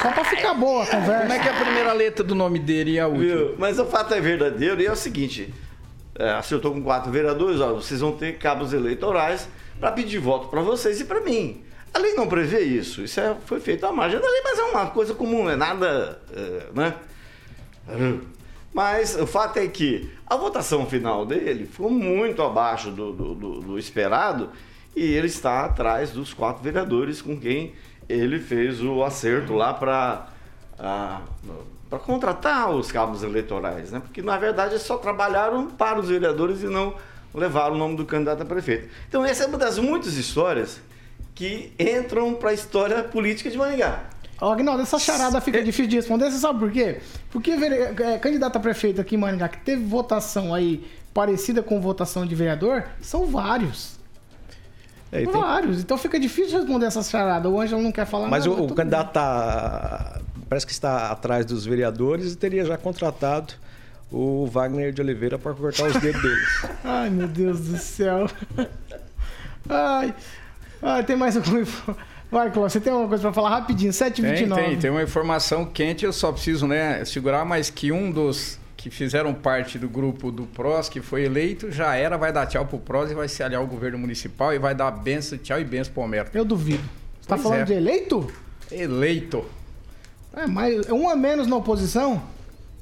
[0.02, 1.22] Só pra ficar boa a conversa.
[1.22, 3.26] Como é que é a primeira letra do nome dele e a última?
[3.36, 3.56] Viu?
[3.58, 5.54] Mas o fato é verdadeiro e é o seguinte:
[6.18, 9.48] é, acertou com quatro vereadores, ó, vocês vão ter cabos eleitorais
[9.80, 11.64] para pedir voto para vocês e para mim.
[11.94, 13.02] A lei não prevê isso.
[13.04, 15.56] Isso é- foi feito à margem da lei, mas é uma coisa comum, não é
[15.56, 16.20] nada.
[16.34, 16.94] é, né?
[18.74, 23.60] Mas o fato é que a votação final dele ficou muito abaixo do, do- do-
[23.60, 24.50] do esperado
[24.96, 27.74] e ele está atrás dos quatro vereadores com quem
[28.12, 30.28] ele fez o acerto lá para
[31.90, 34.00] para contratar os cabos eleitorais, né?
[34.00, 36.96] Porque na verdade só trabalharam para os vereadores e não
[37.34, 38.90] levaram o nome do candidato a prefeito.
[39.08, 40.82] Então essa é uma das muitas histórias
[41.36, 44.04] que entram para a história política de Maringá.
[44.40, 47.00] Ó, Agnaldo, essa charada fica difícil de responder, você sabe por quê?
[47.30, 52.26] Porque é, candidato a prefeito aqui em Maringá que teve votação aí parecida com votação
[52.26, 54.01] de vereador, são vários.
[55.12, 55.82] É, tem- Vários.
[55.82, 57.50] Então fica difícil responder essa charada.
[57.50, 58.58] O Ângelo não quer falar Mas nada.
[58.60, 63.54] o, o tudo candidato tá, parece que está atrás dos vereadores e teria já contratado
[64.12, 66.66] o Wagner de Oliveira para cortar os dedos deles.
[66.84, 68.30] Ai, meu Deus do céu.
[69.70, 70.14] Ai.
[70.82, 71.64] Ai, tem mais alguma
[72.32, 73.92] Vai, Cláudio, você tem alguma coisa pra falar rapidinho?
[73.92, 74.56] Tem, 7h29.
[74.56, 78.90] tem, tem uma informação quente, eu só preciso né, segurar, mas que um dos que
[78.90, 82.80] fizeram parte do grupo do PROS, que foi eleito, já era, vai dar tchau pro
[82.80, 85.94] PROS e vai se aliar ao governo municipal e vai dar benção, tchau e benção
[85.94, 86.30] pro Homero.
[86.34, 86.84] Eu duvido.
[87.22, 87.64] Você tá Pois falando é.
[87.66, 88.32] de eleito?
[88.72, 89.46] Eleito.
[90.36, 92.22] É, mas um a menos na oposição?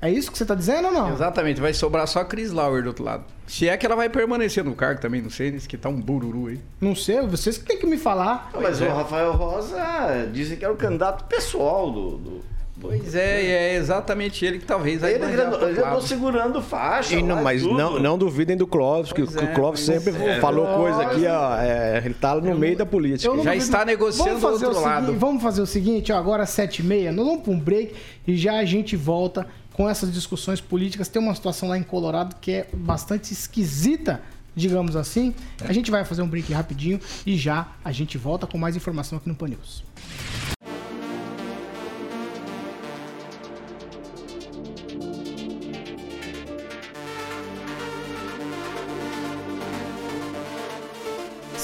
[0.01, 1.12] É isso que você tá dizendo ou não?
[1.13, 3.25] Exatamente, vai sobrar só a Cris Lauer do outro lado.
[3.45, 5.99] Se é que ela vai permanecer no cargo também, não sei, diz que tá um
[5.99, 6.59] bururu aí.
[6.79, 8.49] Não sei, vocês que tem que me falar.
[8.53, 8.88] Mas é.
[8.88, 12.17] o Rafael Rosa dizem que era o candidato pessoal do.
[12.17, 17.13] do- Pois é, e é exatamente ele que talvez vai Ele, andou- ele segurando faixa.
[17.15, 17.76] E não- lá mas tudo.
[17.78, 20.39] não, não duvidem do Clóvis, que, que é, o Clóvis pois sempre é.
[20.39, 21.58] falou coisa aqui, ó.
[21.58, 23.30] é, ele tá no meio da política.
[23.32, 25.13] Eu Já está negociando do outro seguinte- lado.
[25.20, 27.94] Vamos fazer o seguinte, ó, agora às 7h30, nós vamos para um break
[28.26, 31.08] e já a gente volta com essas discussões políticas.
[31.10, 34.22] Tem uma situação lá em Colorado que é bastante esquisita,
[34.56, 35.34] digamos assim.
[35.65, 39.18] A gente vai fazer um break rapidinho e já a gente volta com mais informação
[39.18, 39.84] aqui no Pan News.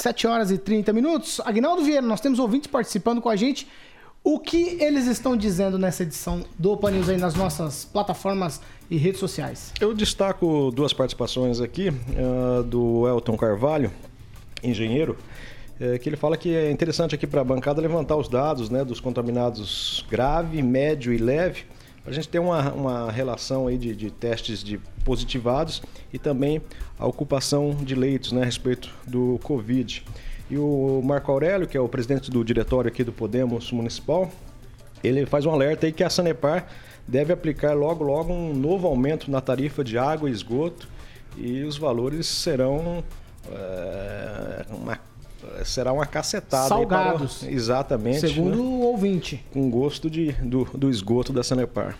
[0.05, 1.41] Sete horas e 30 minutos.
[1.43, 3.67] Agnaldo Vieira, nós temos ouvintes participando com a gente.
[4.23, 8.97] O que eles estão dizendo nessa edição do Pan News aí nas nossas plataformas e
[8.97, 9.73] redes sociais?
[9.81, 13.91] Eu destaco duas participações aqui, ah, do Elton Carvalho,
[14.63, 15.17] engenheiro,
[15.81, 18.85] eh, que ele fala que é interessante aqui para a bancada levantar os dados né,
[18.85, 21.63] dos contaminados grave, médio e leve,
[22.03, 25.81] para a gente ter uma, uma relação aí de, de testes de positivados
[26.13, 26.61] e também
[26.97, 30.03] a ocupação de leitos né, a respeito do Covid.
[30.49, 34.31] E o Marco Aurélio, que é o presidente do diretório aqui do Podemos Municipal,
[35.03, 36.67] ele faz um alerta aí que a Sanepar
[37.08, 40.88] deve aplicar logo logo um novo aumento na tarifa de água e esgoto
[41.38, 43.03] e os valores serão
[43.51, 44.99] é, uma,
[45.63, 47.43] será uma cacetada aí para Salgados.
[47.43, 48.63] exatamente Segundo né?
[48.63, 49.43] o ouvinte.
[49.53, 51.97] com gosto de, do, do esgoto da Sanepar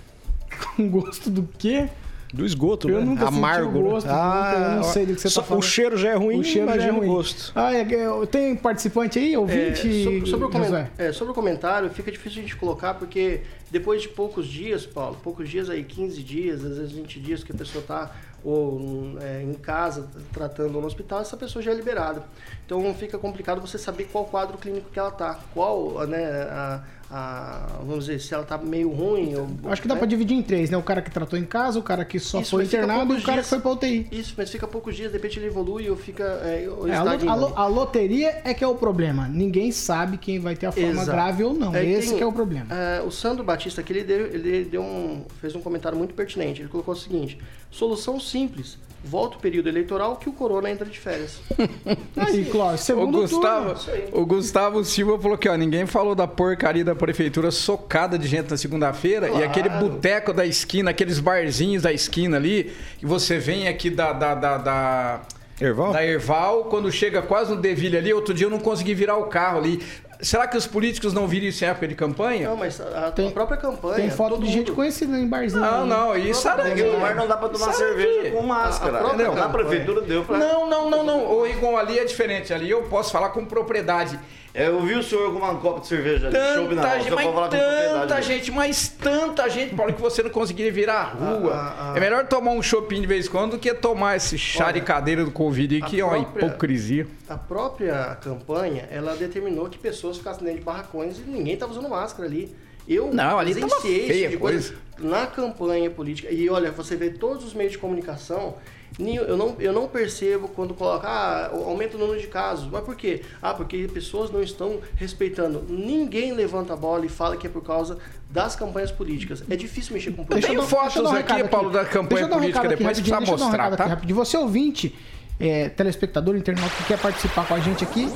[0.76, 1.90] Com gosto do quê?
[2.36, 3.06] Do esgoto Eu né?
[3.06, 3.90] nunca senti amargo o né?
[3.90, 5.64] gosto, nunca- eu não sei do que você só- tá falando.
[5.64, 7.08] o cheiro já é ruim o cheiro já é imagina ruim.
[7.10, 10.04] o gosto Ah, é, é, tem participante aí, É, ouvinte?
[10.04, 14.08] sobre, sobre o é, sobre o comentário, fica difícil a gente colocar porque Depois de
[14.10, 17.82] poucos dias, Paulo, poucos dias aí, 15 dias, às vezes 20 dias que a pessoa
[17.82, 18.12] está
[18.44, 22.24] ou hum, é, em casa tratando ou no hospital, essa pessoa já é liberada.
[22.66, 27.68] Então fica complicado você saber qual quadro clínico que ela tá, qual, né, a, a-
[27.86, 30.00] vamos dizer, se ela tá meio ruim ou Acho que dá né?
[30.00, 30.76] pra dividir em três, né?
[30.78, 33.22] O cara que tratou em casa, o cara que só Isso, foi internado e o
[33.22, 33.46] cara dias.
[33.46, 34.08] que foi pra UTI.
[34.12, 37.36] Isso, mas fica poucos dias, de repente ele evolui ou fica é, ou É, a,
[37.36, 39.28] lo- a loteria é que é o problema.
[39.28, 41.12] Ninguém sabe quem vai ter a forma Exato.
[41.12, 41.76] grave ou não.
[41.76, 42.66] É, Esse tem- que é o problema.
[42.74, 46.62] é, o Sandro Batista aqui, ele, deu, ele deu um, fez um comentário muito pertinente.
[46.64, 47.38] Ele colocou o seguinte:
[47.70, 48.80] solução simples.
[49.04, 51.40] Volta o período eleitoral que o Corona entra de férias.
[52.18, 54.02] Aí, Clóvis, O segundo Gustavo, turno.
[54.14, 58.50] o Gustavo Silva falou que ó, ninguém falou da porcaria da prefeitura socada de gente
[58.50, 59.46] na segunda-feira e Claro.
[59.46, 64.34] aquele boteco da esquina, aqueles barzinhos da esquina ali, que você vem aqui da, da,
[64.34, 65.22] da, da-
[65.62, 65.94] Erval?
[65.94, 69.28] da Erval, quando chega quase no Deville ali, outro dia eu não consegui virar o
[69.28, 69.82] carro ali.
[70.22, 72.50] Será que os políticos não viram isso em época de campanha?
[72.50, 73.96] Não, mas a, a Tem- própria campanha.
[73.96, 75.62] Tem foto de gente conhecida em barzinho.
[75.62, 75.90] Não, aí.
[75.90, 79.00] não, isso era Porque no bar não dá pra tomar Sabe cerveja que- com máscara.
[79.00, 79.36] a entendeu?
[79.36, 80.38] Na prefeitura deu pra.
[80.38, 81.32] Não, não, não, não.
[81.38, 82.54] O igual ali é diferente.
[82.54, 84.20] Ali eu posso falar com propriedade.
[84.58, 87.10] Eu vi o senhor com uma copa de cerveja ali, chopp na Tanta mão, gente,
[87.10, 88.00] falar mas propriedade.
[88.08, 91.52] tanta gente, mas tanta gente, Paulo, que você não conseguiria virar a rua.
[91.54, 94.38] Ah, ah, É melhor tomar um shopping de vez em quando do que tomar esse
[94.38, 97.06] chá de cadeira do Covid que é uma hipocrisia.
[97.28, 101.90] A própria campanha, ela determinou que pessoas ficassem dentro de barracões e ninguém estava usando
[101.90, 102.56] máscara ali.
[102.88, 104.74] Eu Não, ali tava esse feia tipo de coisa.
[105.00, 106.32] na campanha política.
[106.32, 110.48] E olha, você vê todos os meios de comunicação, ni- eu não, eu não percebo
[110.48, 112.70] quando coloca, ah, aumenta o número de casos.
[112.72, 113.22] Mas por quê?
[113.42, 115.66] Ah, porque pessoas não estão respeitando.
[115.68, 117.98] Ninguém levanta a bola e fala que é por causa
[118.30, 119.44] das campanhas políticas.
[119.50, 120.48] É difícil mexer com política.
[120.54, 123.18] Tem dar- fotos um aqui, recado Paulo, da campanha um política, aqui depois rapidinho, precisa
[123.18, 123.94] deixa eu dar um mostrar, recado tá?
[123.94, 124.14] aqui.
[124.14, 124.96] Você ouvinte,
[125.40, 128.08] é, telespectador, internauta que quer participar com a gente aqui,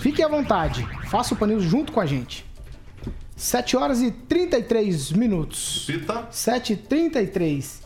[0.00, 0.86] fique à vontade.
[1.10, 2.46] Faça o panil junto com a gente.
[3.36, 5.84] 7 horas e 33 minutos.
[5.86, 6.28] Pita.
[6.32, 7.82] 7h33.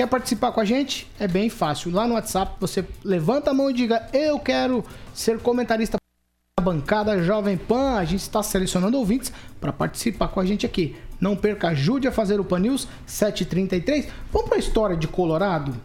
[0.00, 1.06] Quer participar com a gente?
[1.20, 1.90] É bem fácil.
[1.90, 4.82] Lá no WhatsApp você levanta a mão e diga: Eu quero
[5.12, 5.98] ser comentarista
[6.58, 7.98] da bancada Jovem Pan.
[7.98, 10.96] A gente está selecionando ouvintes para participar com a gente aqui.
[11.20, 14.08] Não perca, ajude a fazer o Pan News 7h33.
[14.32, 15.76] Vamos para a história de Colorado?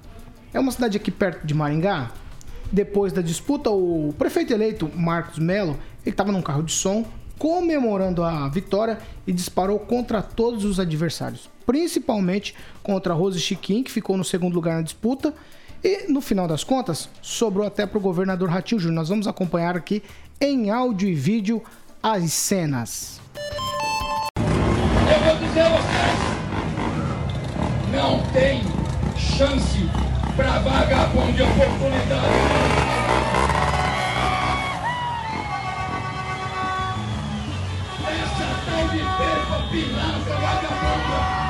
[0.54, 2.10] É uma cidade aqui perto de Maringá.
[2.72, 7.06] Depois da disputa, o prefeito eleito Marcos Melo, estava num carro de som
[7.38, 8.98] comemorando a vitória
[9.28, 14.76] e disparou contra todos os adversários, principalmente contra Rose Chiquim, que ficou no segundo lugar
[14.76, 15.34] na disputa.
[15.84, 18.96] E no final das contas, sobrou até para o governador Ratinho Júnior.
[18.96, 20.02] Nós vamos acompanhar aqui
[20.42, 21.62] em áudio e vídeo
[22.02, 23.22] as cenas.
[23.36, 26.20] Eu vou dizer a vocês,
[27.92, 28.62] não tem
[29.18, 29.90] chance
[30.36, 32.26] para vagabundo de oportunidade.
[38.08, 41.45] Essa tal de perpa pilantra vagabunda.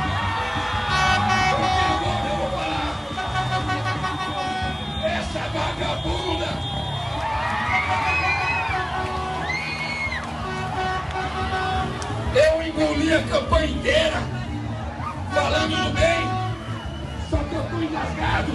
[5.55, 6.47] Vagabunda.
[12.35, 14.21] Eu engoli a campanha inteira,
[15.33, 16.27] falando do bem,
[17.29, 18.51] só que eu tô engasgado,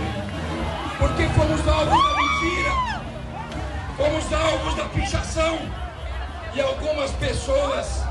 [0.99, 2.73] porque fomos alvos da mentira,
[3.97, 5.59] fomos alvos da pichação,
[6.53, 8.03] e algumas pessoas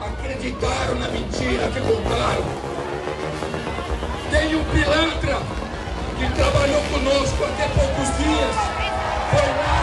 [0.00, 2.44] acreditaram na mentira que contaram.
[4.30, 5.36] Tem um pilantra
[6.18, 8.56] que trabalhou conosco até poucos dias,
[9.30, 9.78] foi lá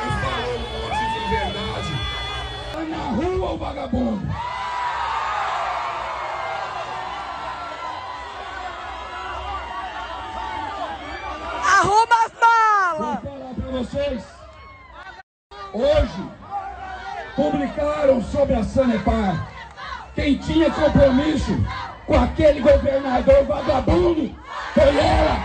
[0.00, 1.92] e falou um monte de verdade.
[2.90, 4.26] Na rua o vagabundo.
[11.64, 13.20] Arruma as malas!
[13.22, 14.22] Vou falar pra vocês.
[15.74, 16.22] Hoje,
[17.36, 19.51] publicaram sobre a Sanepar.
[20.22, 21.50] Quem tinha compromisso
[22.06, 24.32] com aquele governador vagabundo
[24.72, 25.36] foi ela.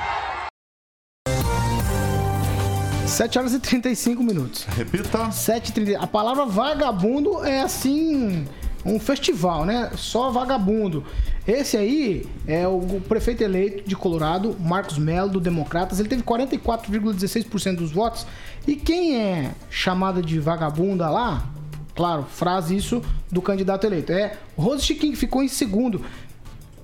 [3.08, 4.66] 7 horas e 35 minutos.
[4.66, 5.30] Repita.
[5.30, 5.98] 7h30.
[6.00, 8.46] A palavra vagabundo é assim.
[8.86, 9.90] Um festival, né?
[9.96, 11.04] Só vagabundo.
[11.48, 16.00] Esse aí é o prefeito eleito de Colorado, Marcos Melo, do Democratas.
[16.00, 18.28] Ele teve 44,16% dos votos.
[18.68, 21.57] E quem é chamada de vagabunda lá?
[21.98, 24.14] Claro, frase isso do candidato eleito.
[24.14, 26.06] É Rose Chiquinho, ficou em segundo.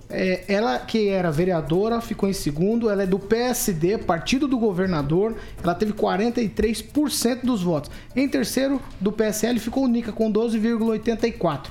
[0.09, 5.35] É, ela que era vereadora ficou em segundo, ela é do PSD, partido do governador,
[5.63, 7.91] ela teve 43% dos votos.
[8.15, 11.67] Em terceiro, do PSL ficou o Nica com 12,84.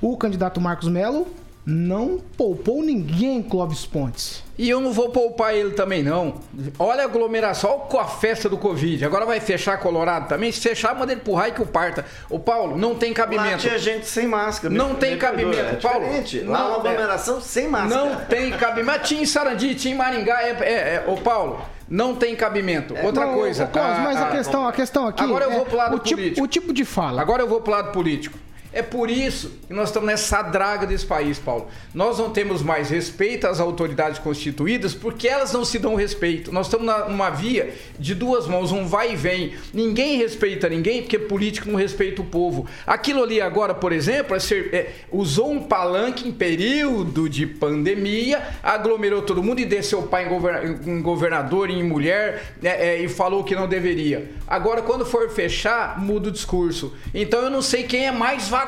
[0.00, 1.26] O candidato Marcos Melo
[1.66, 4.44] não poupou ninguém, Clóvis Pontes.
[4.56, 6.34] E eu não vou poupar ele também, não.
[6.78, 9.04] Olha a aglomeração, olha com a festa do Covid.
[9.04, 10.52] Agora vai fechar Colorado também.
[10.52, 12.04] Se fechar, manda ele pro raio que o parta.
[12.30, 13.58] O Paulo, não tem Lá cabimento.
[13.58, 14.72] tinha gente sem máscara.
[14.72, 16.06] Não me- tem me perdoa, cabimento, é Paulo.
[16.06, 18.04] Lá Não, uma aglomeração sem máscara.
[18.04, 19.00] Não tem cabimento.
[19.00, 20.40] Tinha em Sarandi, tinha em Maringá.
[20.42, 22.94] É, é, é, ô, Paulo, não tem cabimento.
[23.02, 23.66] Outra Não, coisa.
[23.66, 25.22] Clóvis, mas a, questão, a questão aqui.
[25.24, 26.44] Agora eu vou é pro lado o tipo, político.
[26.44, 27.20] o tipo de fala.
[27.20, 28.38] Agora eu vou pro lado político.
[28.76, 31.66] É por isso que nós estamos nessa draga desse país, Paulo.
[31.94, 36.52] Nós não temos mais respeito às autoridades constituídas porque elas não se dão respeito.
[36.52, 39.54] Nós estamos numa via de duas mãos, um vai e vem.
[39.72, 42.66] Ninguém respeita ninguém porque político não respeita o povo.
[42.86, 48.42] Aquilo ali agora, por exemplo, é ser- é, usou um palanque em período de pandemia,
[48.62, 53.00] aglomerou todo mundo e desceu o pai em, governa- em governador, em mulher né, é,
[53.02, 54.30] e falou que não deveria.
[54.46, 56.92] Agora, quando for fechar, muda o discurso.
[57.14, 58.65] Então eu não sei quem é mais vagabundo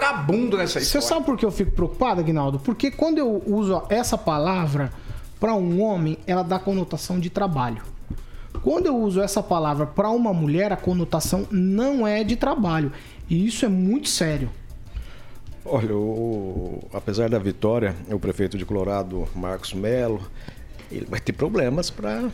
[0.57, 1.07] nessa Você história.
[1.09, 2.59] sabe por que eu fico preocupado, Aguinaldo?
[2.59, 4.92] Porque quando eu uso essa palavra
[5.40, 7.82] para um homem, ela dá conotação de trabalho.
[8.62, 12.92] Quando eu uso essa palavra para uma mulher, a conotação não é de trabalho.
[13.30, 14.51] E isso é muito sério.
[15.64, 20.20] Olha, o- apesar da vitória, o prefeito de Colorado, Marcos Melo,
[20.90, 22.30] ele vai ter problemas para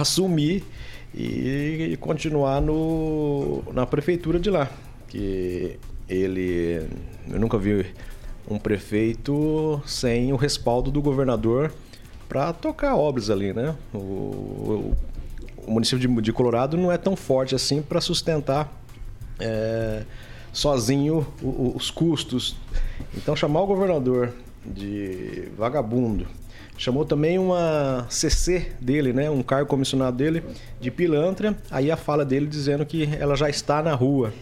[0.00, 0.64] assumir
[1.14, 4.70] e, e continuar no, na prefeitura de lá.
[5.08, 6.86] Que ele.
[7.30, 7.86] Eu nunca vi
[8.48, 11.72] um prefeito sem o respaldo do governador
[12.28, 13.74] para tocar obras ali, né?
[13.92, 14.96] O, o-
[15.66, 18.72] o município de, de Colorado não é tão forte assim para sustentar
[19.40, 20.02] é,
[20.52, 22.56] sozinho o- o- os custos.
[23.16, 24.32] Então chamar o governador
[24.64, 26.26] de vagabundo.
[26.78, 30.42] Chamou também uma CC dele, né, um cargo comissionado dele
[30.80, 31.56] de pilantra.
[31.70, 34.32] Aí a fala dele dizendo que ela já está na rua.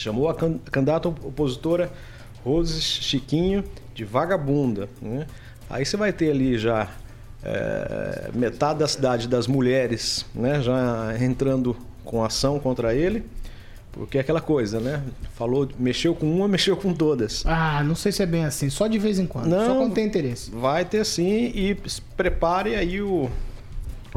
[0.00, 1.90] Chamou a can- candidata opositora
[2.44, 3.62] Rose Chiquinho
[3.94, 4.88] de vagabunda.
[5.00, 5.26] né?
[5.68, 6.88] Aí você vai ter ali já
[7.44, 13.24] é, metade da cidade das mulheres né, já entrando com ação contra ele.
[13.92, 15.02] Porque é aquela coisa, né?
[15.34, 17.44] Falou, mexeu com uma, mexeu com todas.
[17.44, 18.70] Ah, não sei se é bem assim.
[18.70, 19.46] Só de vez em quando.
[19.48, 19.66] Não.
[19.66, 20.50] Só quando tem interesse.
[20.50, 21.76] Vai ter sim e
[22.16, 23.28] prepare aí o,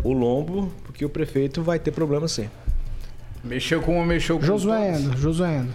[0.03, 2.47] o lombo, porque o prefeito vai ter problema sim.
[3.43, 4.95] Mexeu com uma, mexeu com Josué.
[4.95, 5.73] Endo, Josué Endo.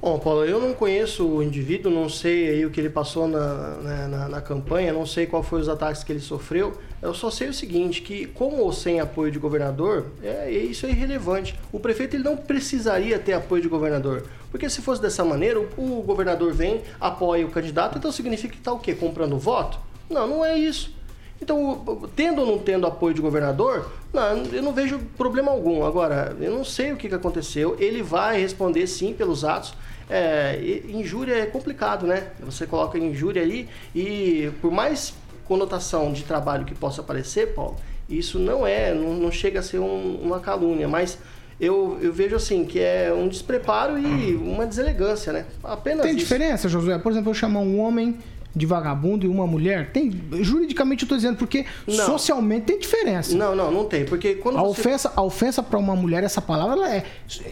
[0.00, 3.76] Bom, Paulo, eu não conheço o indivíduo, não sei aí o que ele passou na,
[3.76, 6.74] né, na, na campanha, não sei qual foi os ataques que ele sofreu.
[7.00, 10.90] Eu só sei o seguinte, que com ou sem apoio de governador, é, isso é
[10.90, 11.58] irrelevante.
[11.72, 14.24] O prefeito ele não precisaria ter apoio de governador.
[14.50, 18.60] Porque se fosse dessa maneira, o, o governador vem, apoia o candidato, então significa que
[18.60, 18.94] está o quê?
[18.94, 19.78] Comprando voto?
[20.10, 20.94] Não, não é isso.
[21.42, 25.84] Então, tendo ou não tendo apoio de governador, não, eu não vejo problema algum.
[25.84, 27.76] Agora, eu não sei o que, que aconteceu.
[27.78, 29.74] Ele vai responder sim pelos atos.
[30.08, 30.58] É,
[30.88, 32.28] injúria é complicado, né?
[32.40, 35.14] Você coloca injúria aí e por mais
[35.46, 37.76] conotação de trabalho que possa aparecer, Paulo,
[38.08, 41.18] isso não é, não, não chega a ser um- uma calúnia, mas
[41.60, 45.46] eu, eu vejo assim que é um despreparo e uma deselegância, né?
[45.62, 46.20] Apenas Tem isso.
[46.20, 46.98] diferença, Josué?
[46.98, 48.18] Por exemplo, eu chamar um homem
[48.54, 49.90] de vagabundo e uma mulher?
[49.92, 50.12] Tem.
[50.40, 52.06] Juridicamente eu tô dizendo, porque Não.
[52.06, 53.36] socialmente tem diferença.
[53.36, 54.80] Não, não, não tem, porque quando A você...
[54.80, 57.04] ofensa, a ofensa para uma mulher, essa palavra, ela é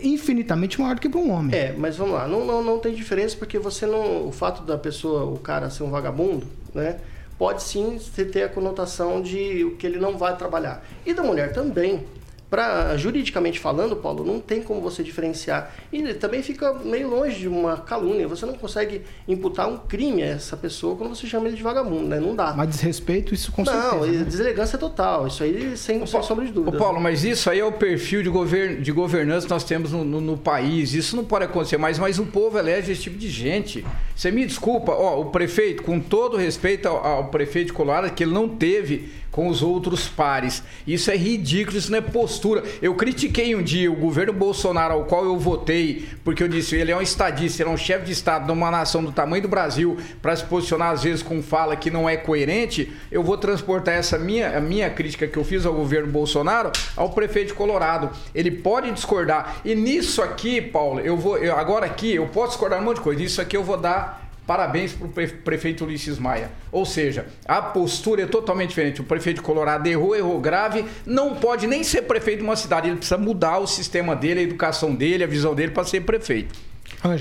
[0.03, 1.55] infinitamente maior do que para um homem.
[1.57, 4.29] É, mas vamos lá, não, não, não tem diferença porque você não.
[4.29, 6.97] O fato da pessoa, o cara ser um vagabundo, né?
[7.39, 7.99] Pode sim
[8.33, 10.85] ter a conotação de que ele não vai trabalhar.
[11.05, 12.05] E da mulher também.
[12.53, 15.75] Pra, juridicamente falando, Paulo, não tem como você diferenciar.
[15.91, 18.29] E também fica meio longe de uma calúnia.
[18.29, 22.09] Você não consegue imputar um crime a essa pessoa quando você chama ele de vagabundo,
[22.09, 22.21] né?
[22.21, 22.53] Não dá.
[22.55, 24.07] Mas desrespeito, isso com não, certeza.
[24.07, 24.25] e né?
[24.25, 25.27] deselegância total.
[25.29, 26.77] Isso aí sem, sem sombra de Ô dúvida.
[26.77, 28.83] Paulo, mas isso aí é o perfil de, govern...
[28.83, 30.93] de governança que nós temos no, no- no país.
[30.93, 33.83] Isso não pode acontecer mais, mas o povo elege esse tipo de gente.
[34.15, 38.23] Você me desculpa, ó, o prefeito, com todo respeito ao, ao prefeito de Colorado, que
[38.23, 40.63] ele não teve com os outros pares.
[40.87, 42.63] Isso é ridículo, isso não é postura.
[42.81, 46.93] Eu critiquei um dia o governo Bolsonaro, ao qual eu votei, porque eu disse, ele
[46.93, 49.49] é um estadista, ele é um chefe de Estado de uma nação do tamanho do
[49.49, 52.93] Brasil, para se posicionar às vezes com fala que não é coerente.
[53.11, 57.09] Eu vou transportar essa minha, a minha crítica que eu fiz ao governo Bolsonaro ao
[57.11, 58.11] prefeito de Colorado.
[58.35, 59.57] Ele pode discordar.
[59.65, 61.39] E nisso aqui, Paulo, eu vou.
[61.39, 63.23] eu- agora aqui, eu posso discordar um monte de coisa.
[63.23, 66.51] Isso aqui eu vou dar Parabéns para o prefeito Ulisses Maia.
[66.73, 69.01] Ou seja, a postura é totalmente diferente.
[69.01, 72.89] O prefeito de Colorado errou, errou grave, não pode nem ser prefeito de uma cidade.
[72.89, 76.59] Ele precisa mudar o sistema dele, a educação dele, a visão dele para ser prefeito.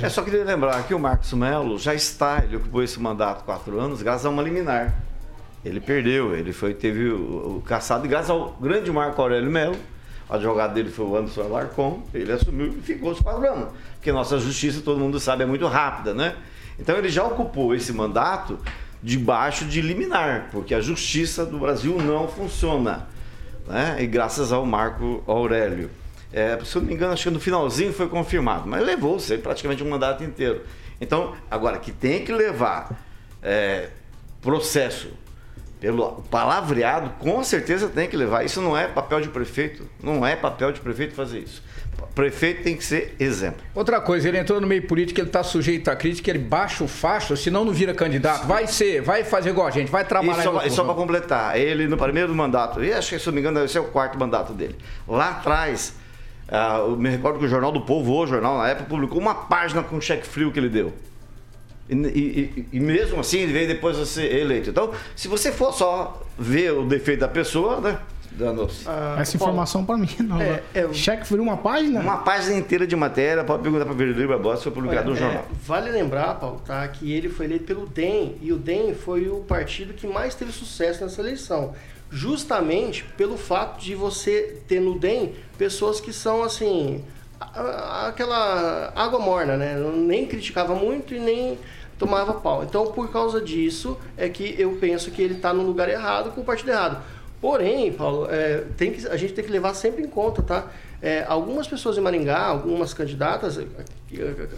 [0.03, 3.79] É só queria lembrar que o Marcos Melo já está, ele ocupou esse mandato quatro
[3.79, 4.93] anos graças a uma liminar.
[5.63, 9.77] Ele perdeu, ele foi, teve o, o caçado, e graças ao grande Marco Aurélio Melo,
[10.29, 13.69] o advogado dele foi o Anderson Alarcon, ele assumiu e ficou os quatro anos.
[13.95, 16.35] Porque nossa justiça, todo mundo sabe, é muito rápida, né?
[16.81, 18.59] Então ele já ocupou esse mandato
[19.03, 23.07] debaixo de liminar, porque a justiça do Brasil não funciona.
[23.67, 23.97] Né?
[23.99, 25.91] E graças ao Marco Aurélio.
[26.33, 29.83] É, se eu não me engano, acho que no finalzinho foi confirmado, mas levou-se praticamente
[29.83, 30.61] um mandato inteiro.
[30.99, 32.99] Então, agora, que tem que levar
[33.43, 33.89] é,
[34.41, 35.09] processo
[35.79, 38.43] pelo palavreado, com certeza tem que levar.
[38.43, 39.87] Isso não é papel de prefeito.
[40.01, 41.61] Não é papel de prefeito fazer isso.
[42.15, 43.61] Prefeito tem que ser exemplo.
[43.73, 46.87] Outra coisa, ele entrou no meio político, ele está sujeito à crítica, ele baixa o
[46.87, 48.45] facho, senão não vira candidato.
[48.45, 50.41] Vai ser, vai fazer igual a gente, vai trabalhar.
[50.41, 53.39] E só, só para completar, ele no primeiro mandato, e acho que se não me
[53.39, 54.75] engano, esse é o quarto mandato dele.
[55.07, 55.95] Lá atrás,
[56.49, 59.33] uh, eu me recordo que o Jornal do Povo, o jornal na época, publicou uma
[59.33, 60.93] página com o cheque frio que ele deu.
[61.89, 64.69] E, e, e, mesmo assim ele veio depois de ser eleito.
[64.69, 67.99] Então, se você for só ver o defeito da pessoa, né?
[68.31, 68.69] Dando...
[68.85, 70.41] Ah, Essa informação para mim não.
[70.41, 71.99] É, é, Cheque foi uma página?
[71.99, 75.43] Uma página inteira de matéria, pode perguntar para o vereador Barbosa, foi publicado no jornal.
[75.43, 79.27] É, vale lembrar, Paulo, tá, que ele foi eleito pelo DEM, e o DEM foi
[79.27, 81.73] o partido que mais teve sucesso nessa eleição.
[82.09, 87.03] Justamente pelo fato de você ter no DEM pessoas que são assim.
[87.39, 89.75] aquela água morna, né?
[89.95, 91.57] Nem criticava muito e nem
[91.97, 92.63] tomava pau.
[92.63, 96.41] Então, por causa disso, é que eu penso que ele está no lugar errado com
[96.41, 97.01] o partido errado.
[97.41, 100.71] Porém, Paulo, é, tem que, a gente tem que levar sempre em conta, tá?
[101.01, 103.59] É, algumas pessoas em Maringá, algumas candidatas,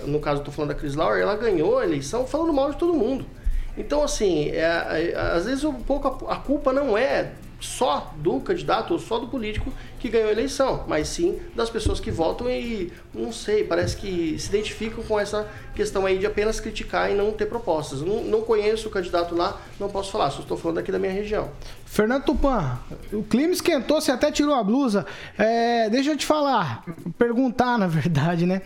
[0.05, 2.93] no caso estou falando da Cris Lauer, ela ganhou a eleição falando mal de todo
[2.93, 3.25] mundo.
[3.77, 7.31] Então, assim, é, é às vezes um pouco a, a culpa não é
[7.63, 11.99] só do candidato ou só do político que ganhou a eleição, mas sim das pessoas
[11.99, 16.59] que votam e, não sei, parece que se identificam com essa questão aí de apenas
[16.59, 18.01] criticar e não ter propostas.
[18.01, 21.13] Não, não conheço o candidato lá, não posso falar, só estou falando aqui da minha
[21.13, 21.49] região.
[21.85, 22.79] Fernando Tupan,
[23.13, 25.05] o clima esquentou, você até tirou a blusa.
[25.37, 26.83] É, deixa eu te falar,
[27.17, 28.61] perguntar na verdade, né?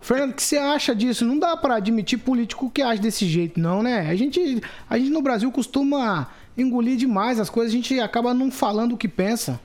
[0.00, 1.24] Fernando, o que você acha disso?
[1.24, 4.10] Não dá para admitir político que age desse jeito, não, né?
[4.10, 8.50] A gente, a gente no Brasil costuma engolir demais as coisas, a gente acaba não
[8.50, 9.60] falando o que pensa.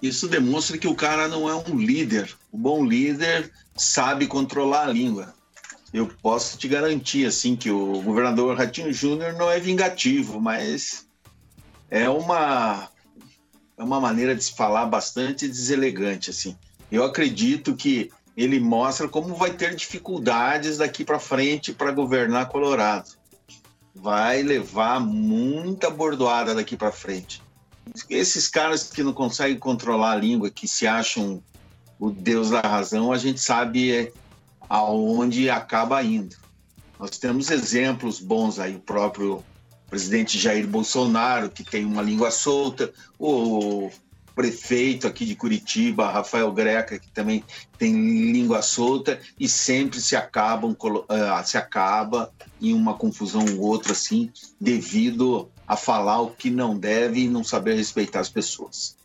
[0.00, 2.32] Isso demonstra que o cara não é um líder.
[2.52, 5.34] O bom líder sabe controlar a língua.
[5.92, 11.06] Eu posso te garantir assim que o governador Ratinho Júnior não é vingativo, mas
[11.90, 12.88] é uma
[13.76, 16.56] é uma maneira de se falar bastante deselegante assim.
[16.92, 23.17] Eu acredito que ele mostra como vai ter dificuldades daqui para frente para governar Colorado
[24.00, 27.42] vai levar muita bordoada daqui para frente.
[28.08, 31.42] Esses caras que não conseguem controlar a língua, que se acham
[31.98, 34.12] o Deus da razão, a gente sabe é
[34.68, 36.36] aonde acaba indo.
[36.98, 39.42] Nós temos exemplos bons aí, o próprio
[39.88, 43.90] presidente Jair Bolsonaro, que tem uma língua solta, o
[44.38, 47.42] prefeito aqui de Curitiba, Rafael Greca, que também
[47.76, 47.92] tem
[48.30, 52.32] língua solta e sempre se acabam uh, se acaba
[52.62, 54.30] em uma confusão ou outra assim,
[54.60, 58.96] devido a falar o que não deve e não saber respeitar as pessoas.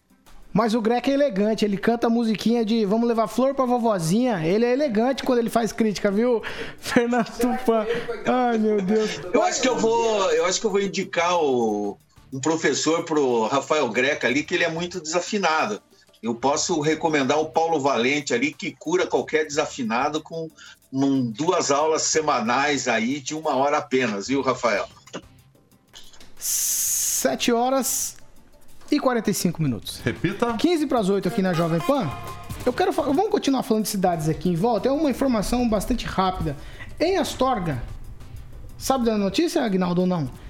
[0.53, 4.39] Mas o Greca é elegante, ele canta a musiquinha de vamos levar flor pra vovozinha.
[4.45, 6.43] Ele é elegante quando ele faz crítica, viu?
[6.77, 7.87] Fernando Tupan.
[8.27, 9.19] Ai, meu Deus.
[9.33, 11.97] Eu acho que eu vou, eu acho que eu vou indicar o
[12.33, 15.79] um professor pro Rafael Greca ali que ele é muito desafinado.
[16.21, 20.49] Eu posso recomendar o Paulo Valente ali que cura qualquer desafinado com
[20.91, 24.87] um, duas aulas semanais aí de uma hora apenas, viu, Rafael?
[26.39, 28.17] Sete horas
[28.89, 30.01] e 45 minutos.
[30.03, 30.53] Repita.
[30.53, 32.09] 15 para as 8 aqui na Jovem Pan.
[32.65, 34.87] Eu quero vamos continuar falando de cidades aqui em volta.
[34.87, 36.57] É uma informação bastante rápida.
[36.99, 37.83] Em Astorga,
[38.77, 40.42] sabe da notícia, Agnaldo, ou não?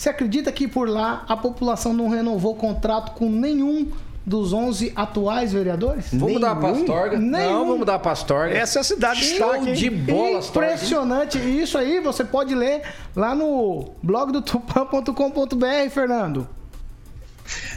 [0.00, 3.92] Você acredita que por lá a população não renovou contrato com nenhum
[4.24, 6.06] dos 11 atuais vereadores?
[6.10, 6.40] Vamos nenhum?
[6.40, 7.18] dar a Pastorga?
[7.18, 7.52] Nenhum.
[7.52, 8.56] Não, vamos dar a Pastorga.
[8.56, 11.36] Essa é a cidade Show de bola, Impressionante.
[11.36, 12.80] Isso aí você pode ler
[13.14, 16.48] lá no blog do tupan.com.br, Fernando.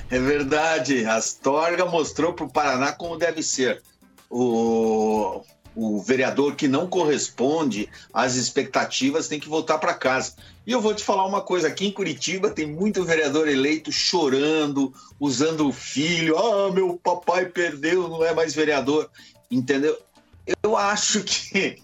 [0.10, 1.06] É verdade.
[1.06, 3.82] Astorga mostrou para o Paraná como deve ser.
[4.30, 5.42] O,
[5.76, 10.36] o vereador que não corresponde às expectativas tem que voltar para casa.
[10.66, 14.94] E eu vou te falar uma coisa: aqui em Curitiba tem muito vereador eleito chorando,
[15.20, 16.38] usando o filho.
[16.38, 19.10] Ah, meu papai perdeu, não é mais vereador.
[19.50, 19.98] Entendeu?
[20.62, 21.82] Eu acho que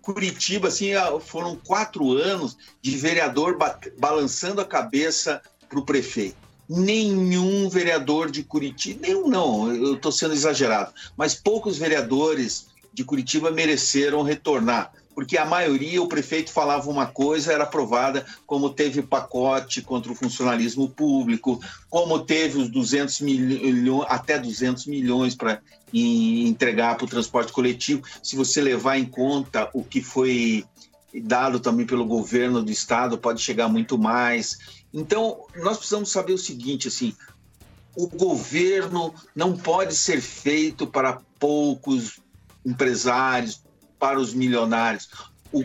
[0.00, 3.56] Curitiba, assim, ah, foram quatro anos de vereador
[3.98, 6.36] balançando a cabeça para o prefeito.
[6.68, 13.50] Nenhum vereador de Curitiba, nenhum não, eu estou sendo exagerado, mas poucos vereadores de Curitiba
[13.50, 19.80] mereceram retornar porque a maioria, o prefeito falava uma coisa, era aprovada, como teve pacote
[19.80, 27.04] contra o funcionalismo público, como teve os 200 milhões, até 200 milhões para entregar para
[27.04, 28.02] o transporte coletivo.
[28.22, 30.64] Se você levar em conta o que foi
[31.22, 34.58] dado também pelo governo do estado pode chegar muito mais.
[34.92, 37.14] Então, nós precisamos saber o seguinte, assim,
[37.96, 42.23] o governo não pode ser feito para poucos
[42.64, 43.62] empresários,
[43.98, 45.08] para os milionários.
[45.52, 45.64] O,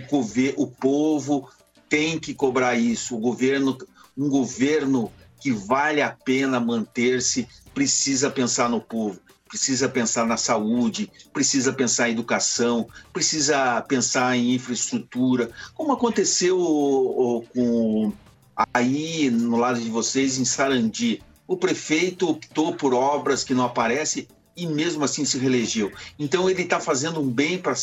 [0.55, 1.49] o povo
[1.89, 3.15] tem que cobrar isso.
[3.15, 3.77] O governo,
[4.17, 11.11] um governo que vale a pena manter-se, precisa pensar no povo, precisa pensar na saúde,
[11.33, 16.57] precisa pensar em educação, precisa pensar em infraestrutura, como aconteceu
[17.53, 18.13] com
[18.73, 21.21] aí no lado de vocês em Sarandi.
[21.47, 24.27] O prefeito optou por obras que não aparecem
[24.59, 25.91] e mesmo assim se reelegeu.
[26.17, 27.73] Então ele está fazendo um bem para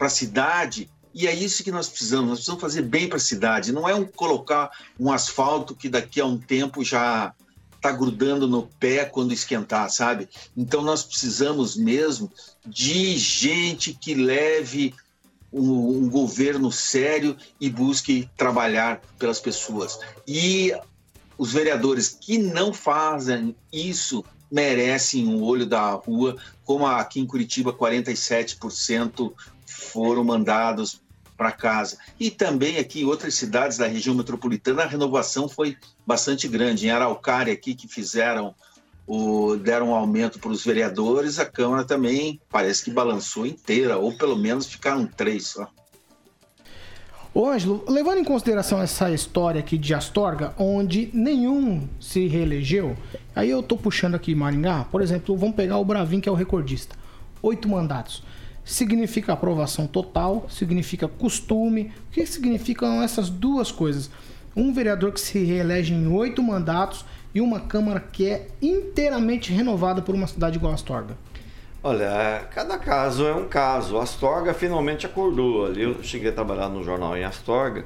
[0.00, 2.28] a cidade e é isso que nós precisamos.
[2.28, 3.72] Nós precisamos fazer bem para a cidade.
[3.72, 7.34] Não é um colocar um asfalto que daqui a um tempo já
[7.74, 10.28] está grudando no pé quando esquentar, sabe?
[10.56, 12.30] Então nós precisamos mesmo
[12.66, 14.94] de gente que leve
[15.52, 19.98] um, um governo sério e busque trabalhar pelas pessoas.
[20.26, 20.72] E
[21.38, 27.72] os vereadores que não fazem isso merecem um olho da rua, como aqui em Curitiba
[27.72, 29.32] 47%
[29.66, 31.00] foram mandados
[31.36, 31.96] para casa.
[32.18, 35.76] E também aqui em outras cidades da região metropolitana a renovação foi
[36.06, 36.86] bastante grande.
[36.86, 38.54] Em Araucária aqui que fizeram
[39.06, 44.12] o, deram um aumento para os vereadores, a Câmara também parece que balançou inteira, ou
[44.18, 45.70] pelo menos ficaram três só.
[47.38, 52.96] Ô Ângelo, levando em consideração essa história aqui de Astorga, onde nenhum se reelegeu,
[53.32, 56.34] aí eu tô puxando aqui Maringá, por exemplo, vamos pegar o Bravin, que é o
[56.34, 56.96] recordista.
[57.40, 58.24] Oito mandatos.
[58.64, 61.92] Significa aprovação total, significa costume.
[62.08, 64.10] O que significam essas duas coisas?
[64.56, 70.02] Um vereador que se reelege em oito mandatos e uma Câmara que é inteiramente renovada
[70.02, 71.16] por uma cidade igual a Astorga.
[71.80, 73.98] Olha, cada caso é um caso.
[73.98, 75.64] Astorga finalmente acordou.
[75.64, 77.84] Ali eu cheguei a trabalhar no jornal em Astorga,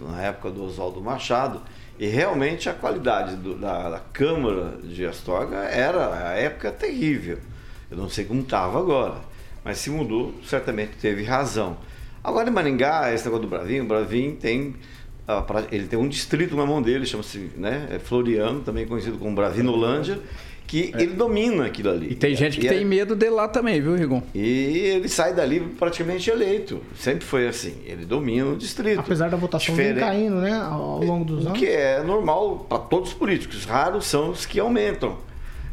[0.00, 1.60] na época do Oswaldo Machado,
[1.98, 7.38] e realmente a qualidade do, da, da, Câmara de Astorga era, a época, terrível.
[7.90, 9.16] Eu não sei como estava agora,
[9.62, 11.76] mas se mudou, certamente teve razão.
[12.22, 14.74] Agora em Maringá, esse negócio do Bravim, o Bravim tem
[15.72, 20.20] ele tem um distrito na mão dele, chama-se né, Floriano, também conhecido como Bravinolândia,
[20.66, 21.02] que é.
[21.02, 22.12] ele domina aquilo ali.
[22.12, 22.84] E tem gente que e tem é...
[22.84, 24.22] medo dele lá também, viu, Rigon?
[24.34, 26.80] E ele sai dali praticamente eleito.
[26.96, 27.76] Sempre foi assim.
[27.84, 29.00] Ele domina o distrito.
[29.00, 29.94] Apesar da votação Diferente...
[29.94, 31.58] vem caindo, né, ao longo dos o anos.
[31.58, 33.64] O que é normal para todos os políticos.
[33.64, 35.18] Raros são os que aumentam.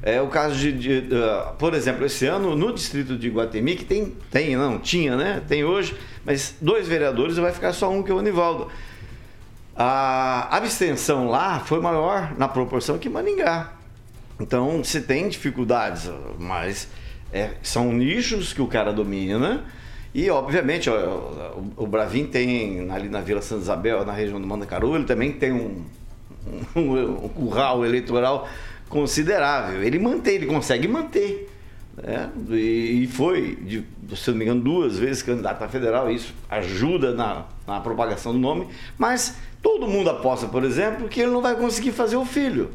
[0.04, 3.86] É o caso de, de uh, por exemplo, esse ano no distrito de Guatemi, que
[3.86, 5.44] tem, tem, não, tinha, né?
[5.48, 8.68] Tem hoje, mas dois vereadores vai ficar só um que é o Anivaldo.
[9.76, 13.74] A abstenção lá foi maior na proporção que Maningá.
[14.42, 16.88] Então, você tem dificuldades, mas
[17.32, 19.64] é, são nichos que o cara domina.
[20.16, 24.96] E, obviamente, o, o Bravin tem ali na Vila Santa Isabel, na região do Mandacaru,
[24.96, 25.86] ele também tem um,
[26.76, 28.50] um, um curral eleitoral
[28.90, 29.84] considerável.
[29.84, 31.48] Ele mantém, ele consegue manter.
[31.96, 32.32] Né?
[32.50, 33.86] E, e foi, de,
[34.16, 36.10] se não me engano, duas vezes candidato a federal.
[36.10, 38.68] Isso ajuda na, na propagação do nome.
[38.98, 42.72] Mas todo mundo aposta, por exemplo, que ele não vai conseguir fazer o filho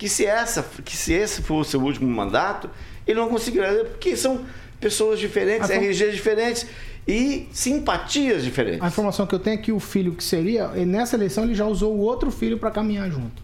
[0.00, 2.70] que se, essa, que se esse for o seu último mandato,
[3.06, 4.46] ele não conseguirá, porque são
[4.80, 6.66] pessoas diferentes, a RGs diferentes
[7.06, 8.80] e simpatias diferentes.
[8.80, 11.66] A informação que eu tenho é que o filho que seria, nessa eleição ele já
[11.66, 13.42] usou o outro filho para caminhar junto.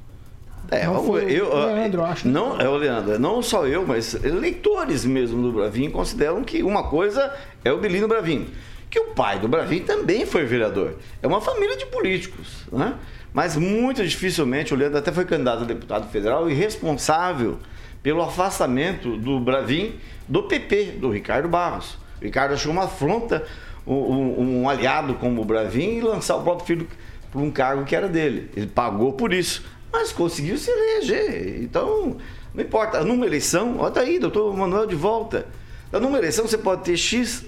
[0.71, 2.27] É, não foi eu, o Leandro, acho.
[2.27, 2.33] Né?
[2.33, 6.85] Não, é o Leandro, não só eu, mas eleitores mesmo do Bravin consideram que uma
[6.85, 8.49] coisa é o Belino Bravin,
[8.89, 10.95] que o pai do Bravin também foi vereador.
[11.23, 12.95] É uma família de políticos, né?
[13.37, 17.59] Mas muito dificilmente o Leandro até foi candidato a deputado federal e responsável
[18.03, 21.99] pelo afastamento do Bravin do PP, do Ricardo Barros.
[22.19, 23.45] O Ricardo achou uma afronta
[23.87, 26.89] um, um aliado como o Bravin e lançar o próprio filho
[27.31, 28.51] para um cargo que era dele.
[28.57, 31.63] Ele pagou por isso, mas conseguiu se eleger.
[31.63, 32.17] Então,
[32.55, 33.05] não importa.
[33.05, 35.47] Numa eleição, olha aí, doutor Manuel de volta.
[35.93, 37.45] Numa eleição você pode ter X,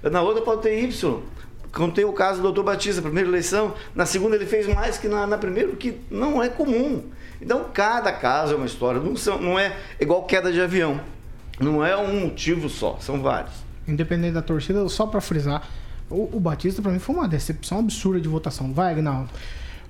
[0.00, 1.22] na outra pode ter Y.
[1.74, 5.26] Contei o caso do doutor Batista, primeira eleição, na segunda ele fez mais que na,
[5.26, 7.02] na primeira, o que não é comum.
[7.42, 11.00] Então, cada caso é uma história, não, são, não é igual queda de avião.
[11.58, 13.52] Não é um motivo só, são vários.
[13.86, 15.68] Independente da torcida, só para frisar,
[16.08, 18.72] o, o Batista para mim foi uma decepção absurda de votação.
[18.72, 19.30] Vai, Agnaldo.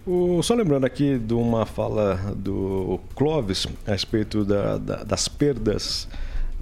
[0.06, 6.08] O, só lembrando aqui de uma fala do Clóvis a respeito da, da, das perdas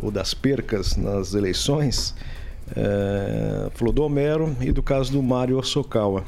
[0.01, 2.15] ou das percas nas eleições.
[2.77, 6.25] É, falou do Homero e do caso do Mário Osokawa.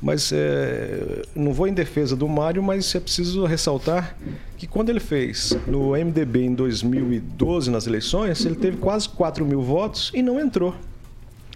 [0.00, 4.16] Mas é, não vou em defesa do Mário, mas é preciso ressaltar
[4.58, 9.62] que quando ele fez no MDB em 2012 nas eleições, ele teve quase 4 mil
[9.62, 10.74] votos e não entrou.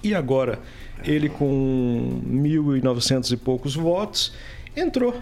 [0.03, 0.59] E agora,
[1.05, 4.33] ele com 1.900 e poucos votos,
[4.75, 5.15] entrou.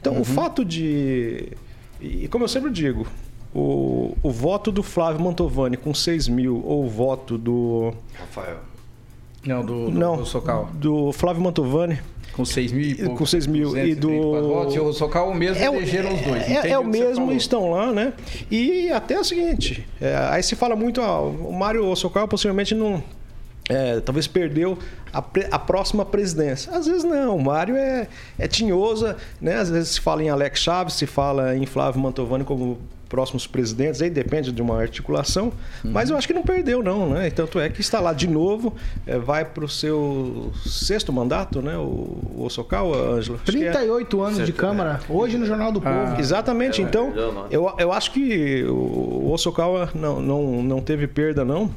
[0.00, 1.52] Então, o fato de.
[2.00, 3.06] E como eu sempre digo,
[3.54, 7.92] o, o voto do Flávio Mantovani com 6 mil ou o voto do.
[8.14, 8.58] Rafael.
[9.46, 10.70] Não, do, do, Não, do Socal.
[10.72, 11.98] do Flávio Mantovani
[12.32, 13.18] Com 6 mil e poucos.
[13.18, 14.08] com 6 mil e do.
[14.08, 16.42] 234 votos, e o Socal mesmo É o- elegeram os dois.
[16.50, 18.14] É, é o mesmo e estão lá, né?
[18.50, 23.02] E até o seguinte, é, aí se fala muito, ah, o Mário Socal possivelmente não.
[23.68, 24.78] é, talvez perdeu
[25.12, 26.72] a, pre- a próxima presidência.
[26.74, 29.56] Às vezes não, o Mário é, é tinhoso, né?
[29.56, 32.78] Às vezes se fala em Alex Chaves, se fala em Flávio Mantovani como
[33.14, 35.52] próximos presidentes, aí depende de uma articulação,
[35.84, 37.28] mas eu acho que não perdeu não, né?
[37.28, 38.74] E Tanto é que está lá de novo,
[39.06, 41.78] é, vai para o seu sexto mandato, né?
[41.78, 43.38] O, o Socal, Ângelo?
[43.40, 43.70] Acho que é.
[43.70, 46.18] 38 anos de Câmara, hoje no Jornal do Povo.
[46.18, 46.82] Exatamente.
[46.82, 47.46] É, então, não.
[47.52, 51.70] eu, eu acho que o Osokawa não, não, não teve perda, não.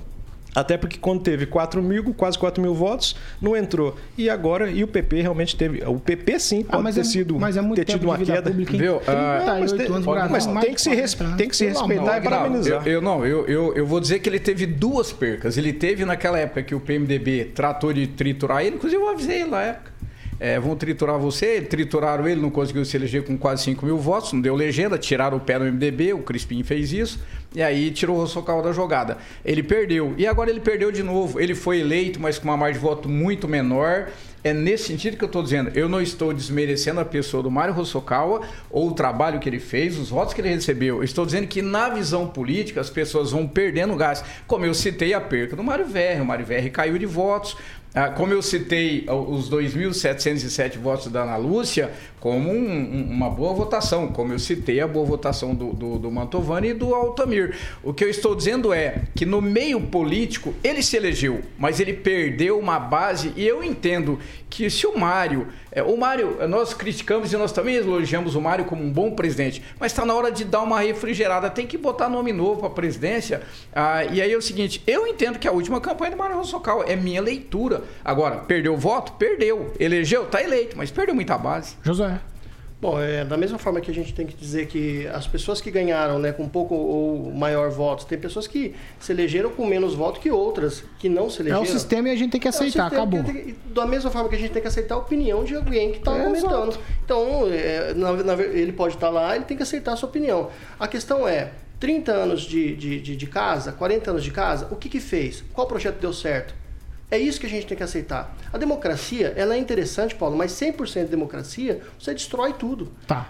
[0.58, 3.96] Até porque quando teve 4 mil, quase 4 mil votos, não entrou.
[4.18, 5.84] E agora, e o PP realmente teve.
[5.86, 8.12] O PP sim Ah, pode mas ter é- sido mas é muito ter tido tempo
[8.12, 8.50] uma queda.
[8.50, 8.76] pública?
[8.76, 8.96] Viu?
[9.08, 11.36] Ah, 38 mas tem- pode- mas que se 40 res- anos.
[11.38, 12.88] tem que se respeitar e parabenizar.
[12.88, 15.58] Eu, eu não, eu, eu, eu vou dizer que ele teve duas percas.
[15.60, 19.52] Ele teve naquela época que o PMDB tratou de triturar ele, inclusive eu avisei ele
[19.52, 19.92] na época.
[20.40, 24.34] É, vão triturar você, trituraram ele, não conseguiu se eleger com quase 5 mil votos,
[24.34, 27.20] não deu legenda, tiraram o pé do MDB, o Crispim fez isso,
[27.56, 29.18] e aí tirou o Rossocal da jogada.
[29.44, 31.40] Ele perdeu, e agora ele perdeu de novo.
[31.40, 34.10] Ele foi eleito, mas com uma margem de voto muito menor.
[34.44, 35.72] É nesse sentido que eu estou dizendo.
[35.74, 39.98] Eu não estou desmerecendo a pessoa do Mário Rossokawa ou o trabalho que ele fez,
[39.98, 40.98] os votos que ele recebeu.
[40.98, 44.24] Eu estou dizendo que na visão política as pessoas vão perdendo gás.
[44.46, 46.22] Como eu citei a perca do Mário Verri.
[46.22, 47.58] O Mário Verri caiu de votos.
[47.94, 51.92] Ah, Como eu citei ah, os 2.707 votos da Ana Lúcia
[52.28, 56.12] como um- um- uma boa votação, como eu citei a boa votação do, do, do
[56.12, 57.56] Mantovani e do Altamir.
[57.82, 61.94] O que eu estou dizendo é que no meio político ele se elegeu, mas ele
[61.94, 64.20] perdeu uma base e eu entendo
[64.50, 68.66] que se o Mário, é, o Mário, nós criticamos e nós também elogiamos o Mário
[68.66, 72.10] como um bom presidente, mas está na hora de dar uma refrigerada, tem que botar
[72.10, 73.42] nome novo para a presidência.
[73.74, 76.84] Ah, e aí é o seguinte, eu entendo que a última campanha do Mário Rossocal
[76.86, 77.84] é minha leitura.
[78.04, 79.14] Agora, perdeu o voto?
[79.14, 79.72] Perdeu.
[79.80, 80.26] Elegeu?
[80.26, 81.76] Tá eleito, mas perdeu muita base.
[81.84, 82.17] José.
[82.80, 85.72] Bom, é, da mesma forma que a gente tem que dizer que as pessoas que
[85.72, 90.22] ganharam né, com pouco ou maior votos, tem pessoas que se elegeram com menos votos
[90.22, 91.64] que outras que não se É elegeram.
[91.64, 93.24] o sistema e a gente tem que É aceitar, sistema acabou.
[93.24, 95.92] que que- da mesma forma que a gente tem que aceitar a opinião de alguém
[95.92, 96.70] que está É, argumentando.
[96.70, 96.80] exato.
[97.04, 100.50] Então, é, na- na ele pode estar lá, ele tem que aceitar a sua opinião.
[100.80, 104.76] A questão é, 30 anos de, de, de, de casa, 40 anos de casa, o
[104.76, 105.44] que que fez?
[105.52, 106.54] Qual projeto deu certo?
[107.10, 108.36] É isso que a gente tem que aceitar.
[108.52, 112.92] A democracia, ela é interessante, Paulo, mas 100% de democracia, você destrói tudo.
[113.08, 113.30] Tá.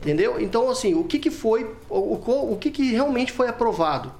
[0.00, 0.40] Entendeu?
[0.40, 2.14] Então, assim, o que, que foi, o,
[2.52, 4.12] o, que, que realmente foi aprovado?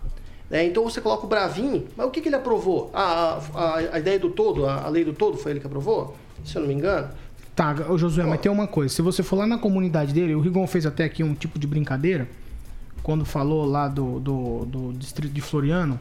[0.51, 0.65] né?
[0.65, 2.91] então você coloca o Bravin, mas o que, que ele aprovou?
[2.95, 6.17] A, a, a ideia do todo, a, a lei do todo, foi ele que aprovou?
[6.45, 7.09] Se eu não me engano.
[7.55, 8.95] Tá, ô Josué, mas tem uma coisa.
[8.95, 11.67] Se você for lá na comunidade dele, o Rigon fez até aqui um tipo de
[11.67, 12.29] brincadeira,
[13.03, 15.99] quando falou lá do, do, do distrito de Floriano,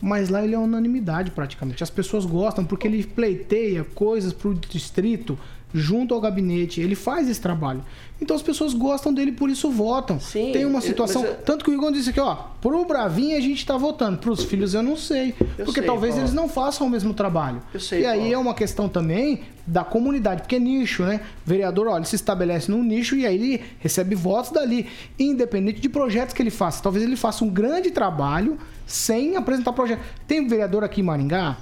[0.00, 1.82] mas lá ele é unanimidade praticamente.
[1.82, 5.38] As pessoas gostam porque ele pleiteia coisas pro distrito
[5.74, 7.84] junto ao gabinete, ele faz esse trabalho.
[8.20, 10.18] Então as pessoas gostam dele, por isso votam.
[10.18, 11.22] Sim, Tem uma eu- situação.
[11.22, 14.18] mas é- Tanto que o Rigon disse aqui, ó, pro Bravinho a gente tá votando,
[14.18, 15.34] pros filhos eu não sei.
[15.58, 16.26] Eu porque sei, talvez Paulo.
[16.26, 17.62] eles não façam o mesmo trabalho.
[17.72, 18.34] Eu sei, e aí Paulo.
[18.34, 21.20] é uma questão também da comunidade, porque é nicho, né?
[21.46, 24.86] O vereador, olha, ele se estabelece num nicho e aí ele recebe votos dali,
[25.18, 26.82] independente de projetos que ele faça.
[26.82, 30.00] Talvez ele faça um grande trabalho sem apresentar projeto.
[30.26, 31.56] Tem um vereador aqui em Maringá,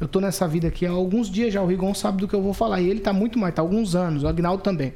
[0.00, 2.42] eu tô nessa vida aqui há alguns dias já, o Rigon sabe do que eu
[2.42, 4.94] vou falar, e ele tá muito mais, tá há alguns anos, o Agnaldo também.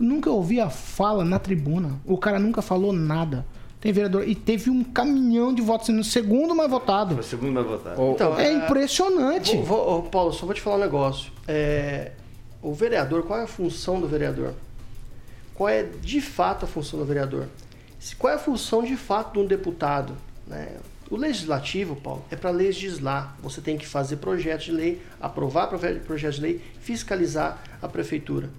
[0.00, 3.46] Nunca ouvi a fala na tribuna, o cara nunca falou nada.
[3.80, 7.14] Tem vereador, e teve um caminhão de votos sendo o segundo mais votado.
[7.14, 8.02] Foi o segundo mais votado.
[8.10, 9.54] Então, É impressionante.
[9.58, 11.30] Vou, vou- ô, Paulo, só vou te falar um negócio.
[11.46, 12.12] É,
[12.62, 14.54] o vereador, qual é a função do vereador?
[15.54, 17.46] Qual é de fato a função do vereador?
[17.98, 20.14] Se- Qual é a função de fato de um deputado?
[20.46, 20.76] né?
[21.10, 23.36] O legislativo, Paulo, é para legislar.
[23.40, 28.50] Você tem que fazer projetos de lei, aprovar proje- projetos de lei, fiscalizar a prefeitura.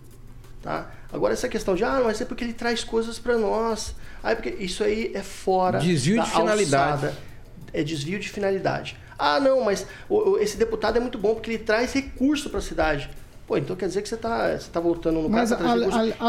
[0.61, 0.89] Tá?
[1.11, 3.95] Agora, essa questão de, ah, mas é porque ele traz coisas para nós.
[4.23, 6.91] Ah, é porque isso aí é fora Desvio da de finalidade.
[7.05, 7.17] alçada.
[7.73, 8.97] É desvio de finalidade.
[9.19, 9.85] Ah, não, mas
[10.39, 13.09] esse deputado é muito bom porque ele traz recurso para a cidade.
[13.47, 15.71] Pô, então quer dizer que você está você tá voltando no Mas cara a, a-
[15.71, 15.75] a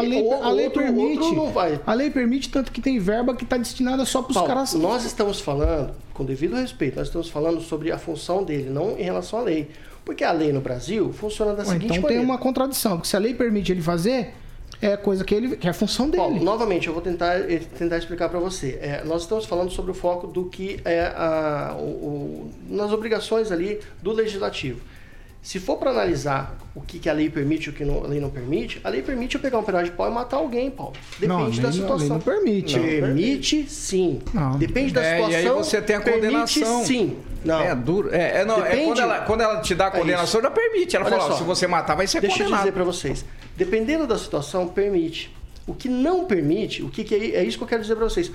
[0.01, 1.19] lei, a lei outro- permite.
[1.19, 1.81] outro não vai.
[1.85, 4.75] A lei permite tanto que tem verba que está destinada só para os caras.
[4.75, 9.03] nós estamos falando, com devido respeito, nós estamos falando sobre a função dele, não em
[9.03, 9.69] relação à lei.
[10.05, 12.23] Porque a lei no Brasil funciona da Ué, seguinte então tem maneira.
[12.25, 14.33] uma contradição, porque se a lei permite ele fazer,
[14.81, 16.39] é coisa que ele que é a função dele.
[16.39, 18.79] Novamente, eu vou tentar, eh, tentar explicar para você.
[18.81, 23.51] É, nós estamos falando sobre o foco do que é a, o- o- nas obrigações
[23.51, 24.81] ali do legislativo.
[25.41, 28.07] Se for para analisar o que, que a lei permite e o que não- a
[28.09, 30.71] lei não permite, a lei permite eu pegar um pedaço de pau e matar alguém,
[30.71, 30.93] Paulo.
[31.19, 32.09] Depende Não, da não- a lei situação.
[32.09, 32.79] não permite.
[32.79, 34.21] Permite, sim.
[34.35, 34.59] Não.
[34.59, 35.31] Depende da É, situação.
[35.33, 36.85] e aí você tem a permite, condenação.
[36.85, 37.17] sim.
[37.45, 37.61] Não.
[37.61, 38.13] É duro.
[38.13, 40.43] É, é, não, é Depende- quando, ela, quando ela te dá a É condenação, isso.
[40.43, 40.97] já permite.
[40.97, 41.39] Ela Olha fala, ó, só.
[41.39, 42.61] se você matar, vai ser Deixa eu condenado.
[42.61, 43.25] dizer para vocês.
[43.57, 45.35] Dependendo da situação, permite.
[45.67, 48.05] O que não permite, o que, que é, é isso que eu quero dizer para
[48.09, 48.31] vocês.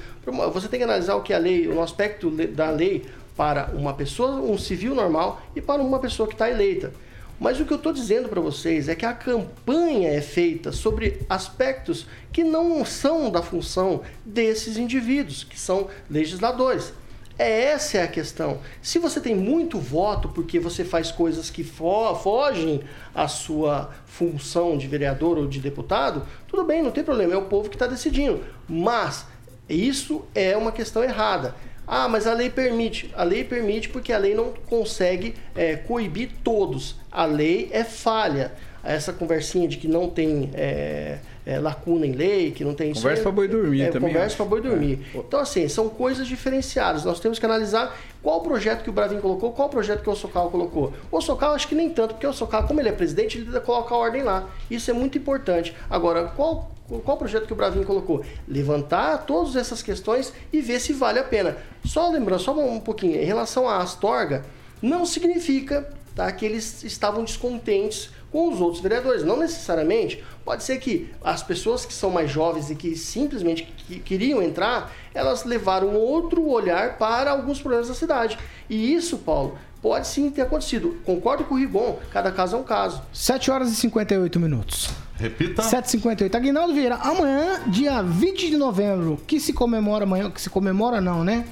[0.54, 3.04] Você tem que analisar o que a lei, o aspecto da lei
[3.36, 6.92] para uma pessoa, um civil normal e para uma pessoa que está eleita.
[7.40, 11.22] Mas o que eu estou dizendo para vocês é que a campanha é feita sobre
[11.30, 16.94] aspectos que não são da função desses indivíduos, que são legisladores.
[17.38, 18.60] É essa é a questão.
[18.82, 22.82] Se você tem muito voto porque você faz coisas que fo- fogem
[23.14, 27.46] à sua função de vereador ou de deputado, tudo bem, não tem problema, é o
[27.46, 28.42] povo que está decidindo.
[28.70, 29.26] Mas
[29.68, 31.56] isso é uma questão errada.
[31.88, 33.12] Ah, mas a lei permite.
[33.16, 36.96] A lei permite porque a lei não consegue é, coibir todos.
[37.12, 38.52] A lei é falha.
[38.84, 43.02] Essa conversinha de que não tem é, é, lacuna em lei, que não tem isso
[43.02, 45.00] Conversa pra boi dormir é, também, Conversa para boi dormir.
[45.14, 47.04] Então, assim, são coisas diferenciadas.
[47.04, 50.50] Nós temos que analisar qual projeto que o Bravinho colocou, qual projeto que o Socal
[50.50, 50.94] colocou.
[51.12, 53.94] O Socal, acho que nem tanto, porque o Socal, como ele é presidente, ele coloca
[53.94, 54.50] a ordem lá.
[54.70, 55.76] Isso é muito importante.
[55.90, 58.24] Agora, qual, qual projeto que o Bravinho colocou?
[58.48, 61.58] Levantar todas essas questões e ver se vale a pena.
[61.86, 64.44] Só lembrando, só um pouquinho, em relação à Astorga,
[64.82, 69.24] não significa tá, que eles estavam descontentes com os outros vereadores.
[69.24, 70.24] Não necessariamente.
[70.44, 74.92] Pode ser que as pessoas que são mais jovens e que simplesmente que- queriam entrar,
[75.14, 78.38] elas levaram outro olhar para alguns problemas da cidade.
[78.70, 81.00] E isso, Paulo, pode sim ter acontecido.
[81.06, 83.02] Concordo com o Rigon, cada caso é um caso.
[83.14, 84.90] 7 horas e 58 minutos.
[85.18, 85.62] Repita.
[85.62, 86.36] 7h58.
[86.36, 91.24] Aguinaldo Vieira, amanhã, dia 20 de novembro, que se comemora amanhã, que se comemora não,
[91.24, 91.46] né?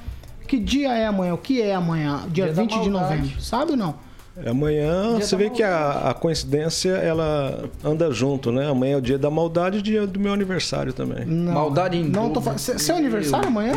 [0.46, 1.34] Que dia é amanhã?
[1.34, 2.20] O que é amanhã?
[2.28, 3.40] Dia, Dia da 20 de novembro.
[3.40, 3.94] Sabe ou não?
[4.46, 8.68] Amanhã Dia você vê que a, a coincidência ela anda junto, né?
[8.70, 11.24] Amanhã é o dia da maldade e dia do meu aniversário também.
[11.26, 11.52] Não.
[11.52, 12.58] Maldade em Não, tô falando.
[12.58, 13.74] Seu seu aniversário amanhã?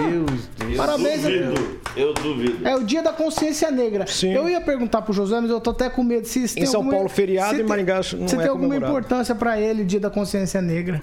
[0.77, 1.21] Parabéns.
[1.23, 1.53] Duvido,
[1.97, 2.67] eu duvido.
[2.67, 4.07] É o dia da consciência negra.
[4.07, 4.31] Sim.
[4.33, 6.25] Eu ia perguntar pro Josué, mas eu tô até com medo.
[6.25, 8.67] Se, se Em tem São alguma- Paulo, feriado, tem- Maringá não Se é tem alguma
[8.69, 8.85] comemorado.
[8.97, 11.01] importância pra ele, dia da consciência negra.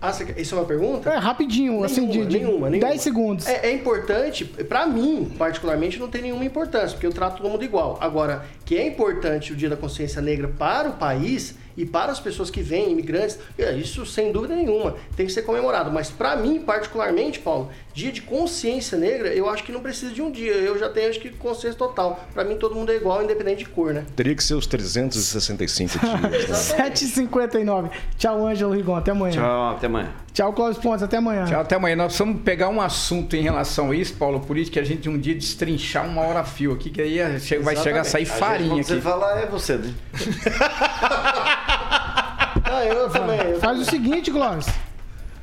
[0.00, 1.10] Ah, isso é uma pergunta?
[1.10, 2.88] É, rapidinho, assim, de, de nenhuma, nenhuma.
[2.90, 3.46] 10 segundos.
[3.46, 7.64] É, é importante, pra mim, particularmente, não tem nenhuma importância, porque eu trato todo mundo
[7.64, 7.98] igual.
[8.00, 12.18] Agora, que é importante o Dia da Consciência Negra para o país e para as
[12.18, 15.92] pessoas que vêm, imigrantes, é, isso sem dúvida nenhuma tem que ser comemorado.
[15.92, 20.20] Mas pra mim, particularmente, Paulo, Dia de Consciência Negra, eu acho que não precisa de
[20.20, 20.52] um dia.
[20.52, 22.24] Eu já tenho, acho que, consciência total.
[22.34, 24.04] Pra mim, todo mundo é igual, independente de cor, né?
[24.14, 26.20] Teria que ser os 365 dias.
[26.20, 26.90] né?
[26.90, 27.90] 7h59.
[28.16, 28.96] Tchau, Ângelo Rigon.
[28.96, 29.32] Até amanhã.
[29.32, 30.12] Tchau, Tchau, até amanhã.
[30.54, 31.02] Cláudio Pontes.
[31.02, 31.44] Até amanhã.
[31.44, 31.96] Tchau, até amanhã.
[31.96, 35.08] Nós precisamos pegar um assunto em relação a isso, Paulo, por isso que a gente
[35.08, 37.18] um dia destrinchar uma hora fio aqui, que aí
[37.60, 39.02] vai chegar a sair A gente, farinha quando você aqui.
[39.02, 39.94] falar, é você, né?
[42.70, 43.40] Ah, eu também.
[43.40, 44.66] eu Faz o seguinte, Clóvis.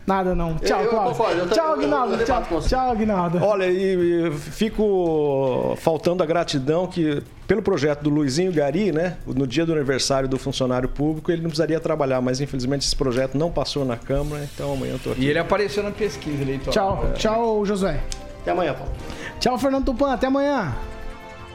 [0.06, 0.56] Nada não.
[0.60, 1.12] Tchau, eu Cláudio.
[1.16, 2.24] concordo, eu Tchau, também- Aguinaldo.
[2.26, 3.44] Tchau, tchau, Aguinaldo.
[3.44, 9.18] Olha, e, e fico faltando a gratidão que, pelo projeto do Luizinho Gari, né?
[9.26, 13.36] No dia do aniversário do funcionário público, ele não precisaria trabalhar, mas infelizmente esse projeto
[13.36, 15.22] não passou na Câmara, então amanhã eu tô aqui.
[15.24, 16.98] E ele apareceu na pesquisa eleitoral.
[16.98, 18.00] Tchau, tchau, Josué.
[18.42, 18.92] Até amanhã, Paulo.
[19.40, 20.14] Tchau, Fernando Tupan.
[20.14, 20.72] Até amanhã.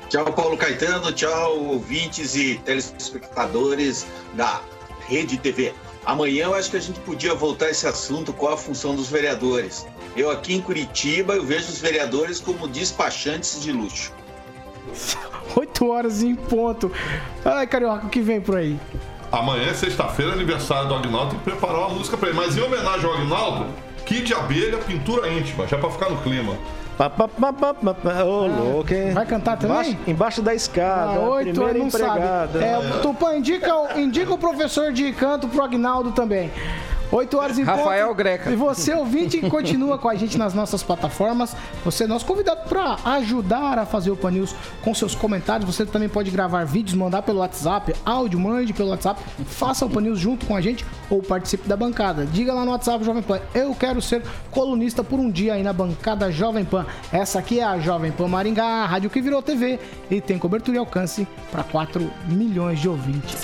[0.08, 1.12] Tchau, Paulo Caetano.
[1.12, 4.60] Tchau, ouvintes e telespectadores da
[5.10, 5.74] Rede TV.
[6.06, 9.10] Amanhã eu acho que a gente podia voltar a esse assunto, qual a função dos
[9.10, 9.84] vereadores.
[10.16, 14.12] Eu aqui em Curitiba, eu vejo os vereadores como despachantes de luxo.
[15.56, 16.92] 8 horas em ponto.
[17.44, 18.78] Ai, Carioca, o que vem por aí?
[19.32, 22.38] Amanhã é sexta-feira, aniversário do Agnaldo, tem que preparar uma música pra ele.
[22.38, 23.66] Mas em homenagem ao Agnaldo,
[24.06, 26.56] Kid Abelha, pintura íntima, já pra ficar no clima.
[28.26, 29.12] Ô, louco, hein?
[29.12, 29.76] Vai cantar também?
[29.78, 32.60] Embaixo, embaixo da escada, Ah, oito não empregada.
[32.60, 32.64] sabe.
[32.64, 36.50] É, Tupã, indica, indica o professor de canto pro Agnaldo também.
[37.12, 38.16] 8 horas em Rafael ponto.
[38.16, 38.50] Greca.
[38.50, 41.56] E você, ouvinte, que continua com a gente nas nossas plataformas.
[41.84, 45.74] Você é nosso convidado para ajudar a fazer o Pan News com seus comentários.
[45.74, 49.20] Você também pode gravar vídeos, mandar pelo WhatsApp, áudio, mande pelo WhatsApp.
[49.46, 52.26] Faça o Pan News junto com a gente ou participe da bancada.
[52.26, 55.72] Diga lá no WhatsApp Jovem Pan, eu quero ser colunista por um dia aí na
[55.72, 56.86] bancada Jovem Pan.
[57.12, 59.78] Essa aqui é a Jovem Pan Maringá, a rádio que virou TV
[60.10, 63.36] e tem cobertura e alcance para 4 milhões de ouvintes.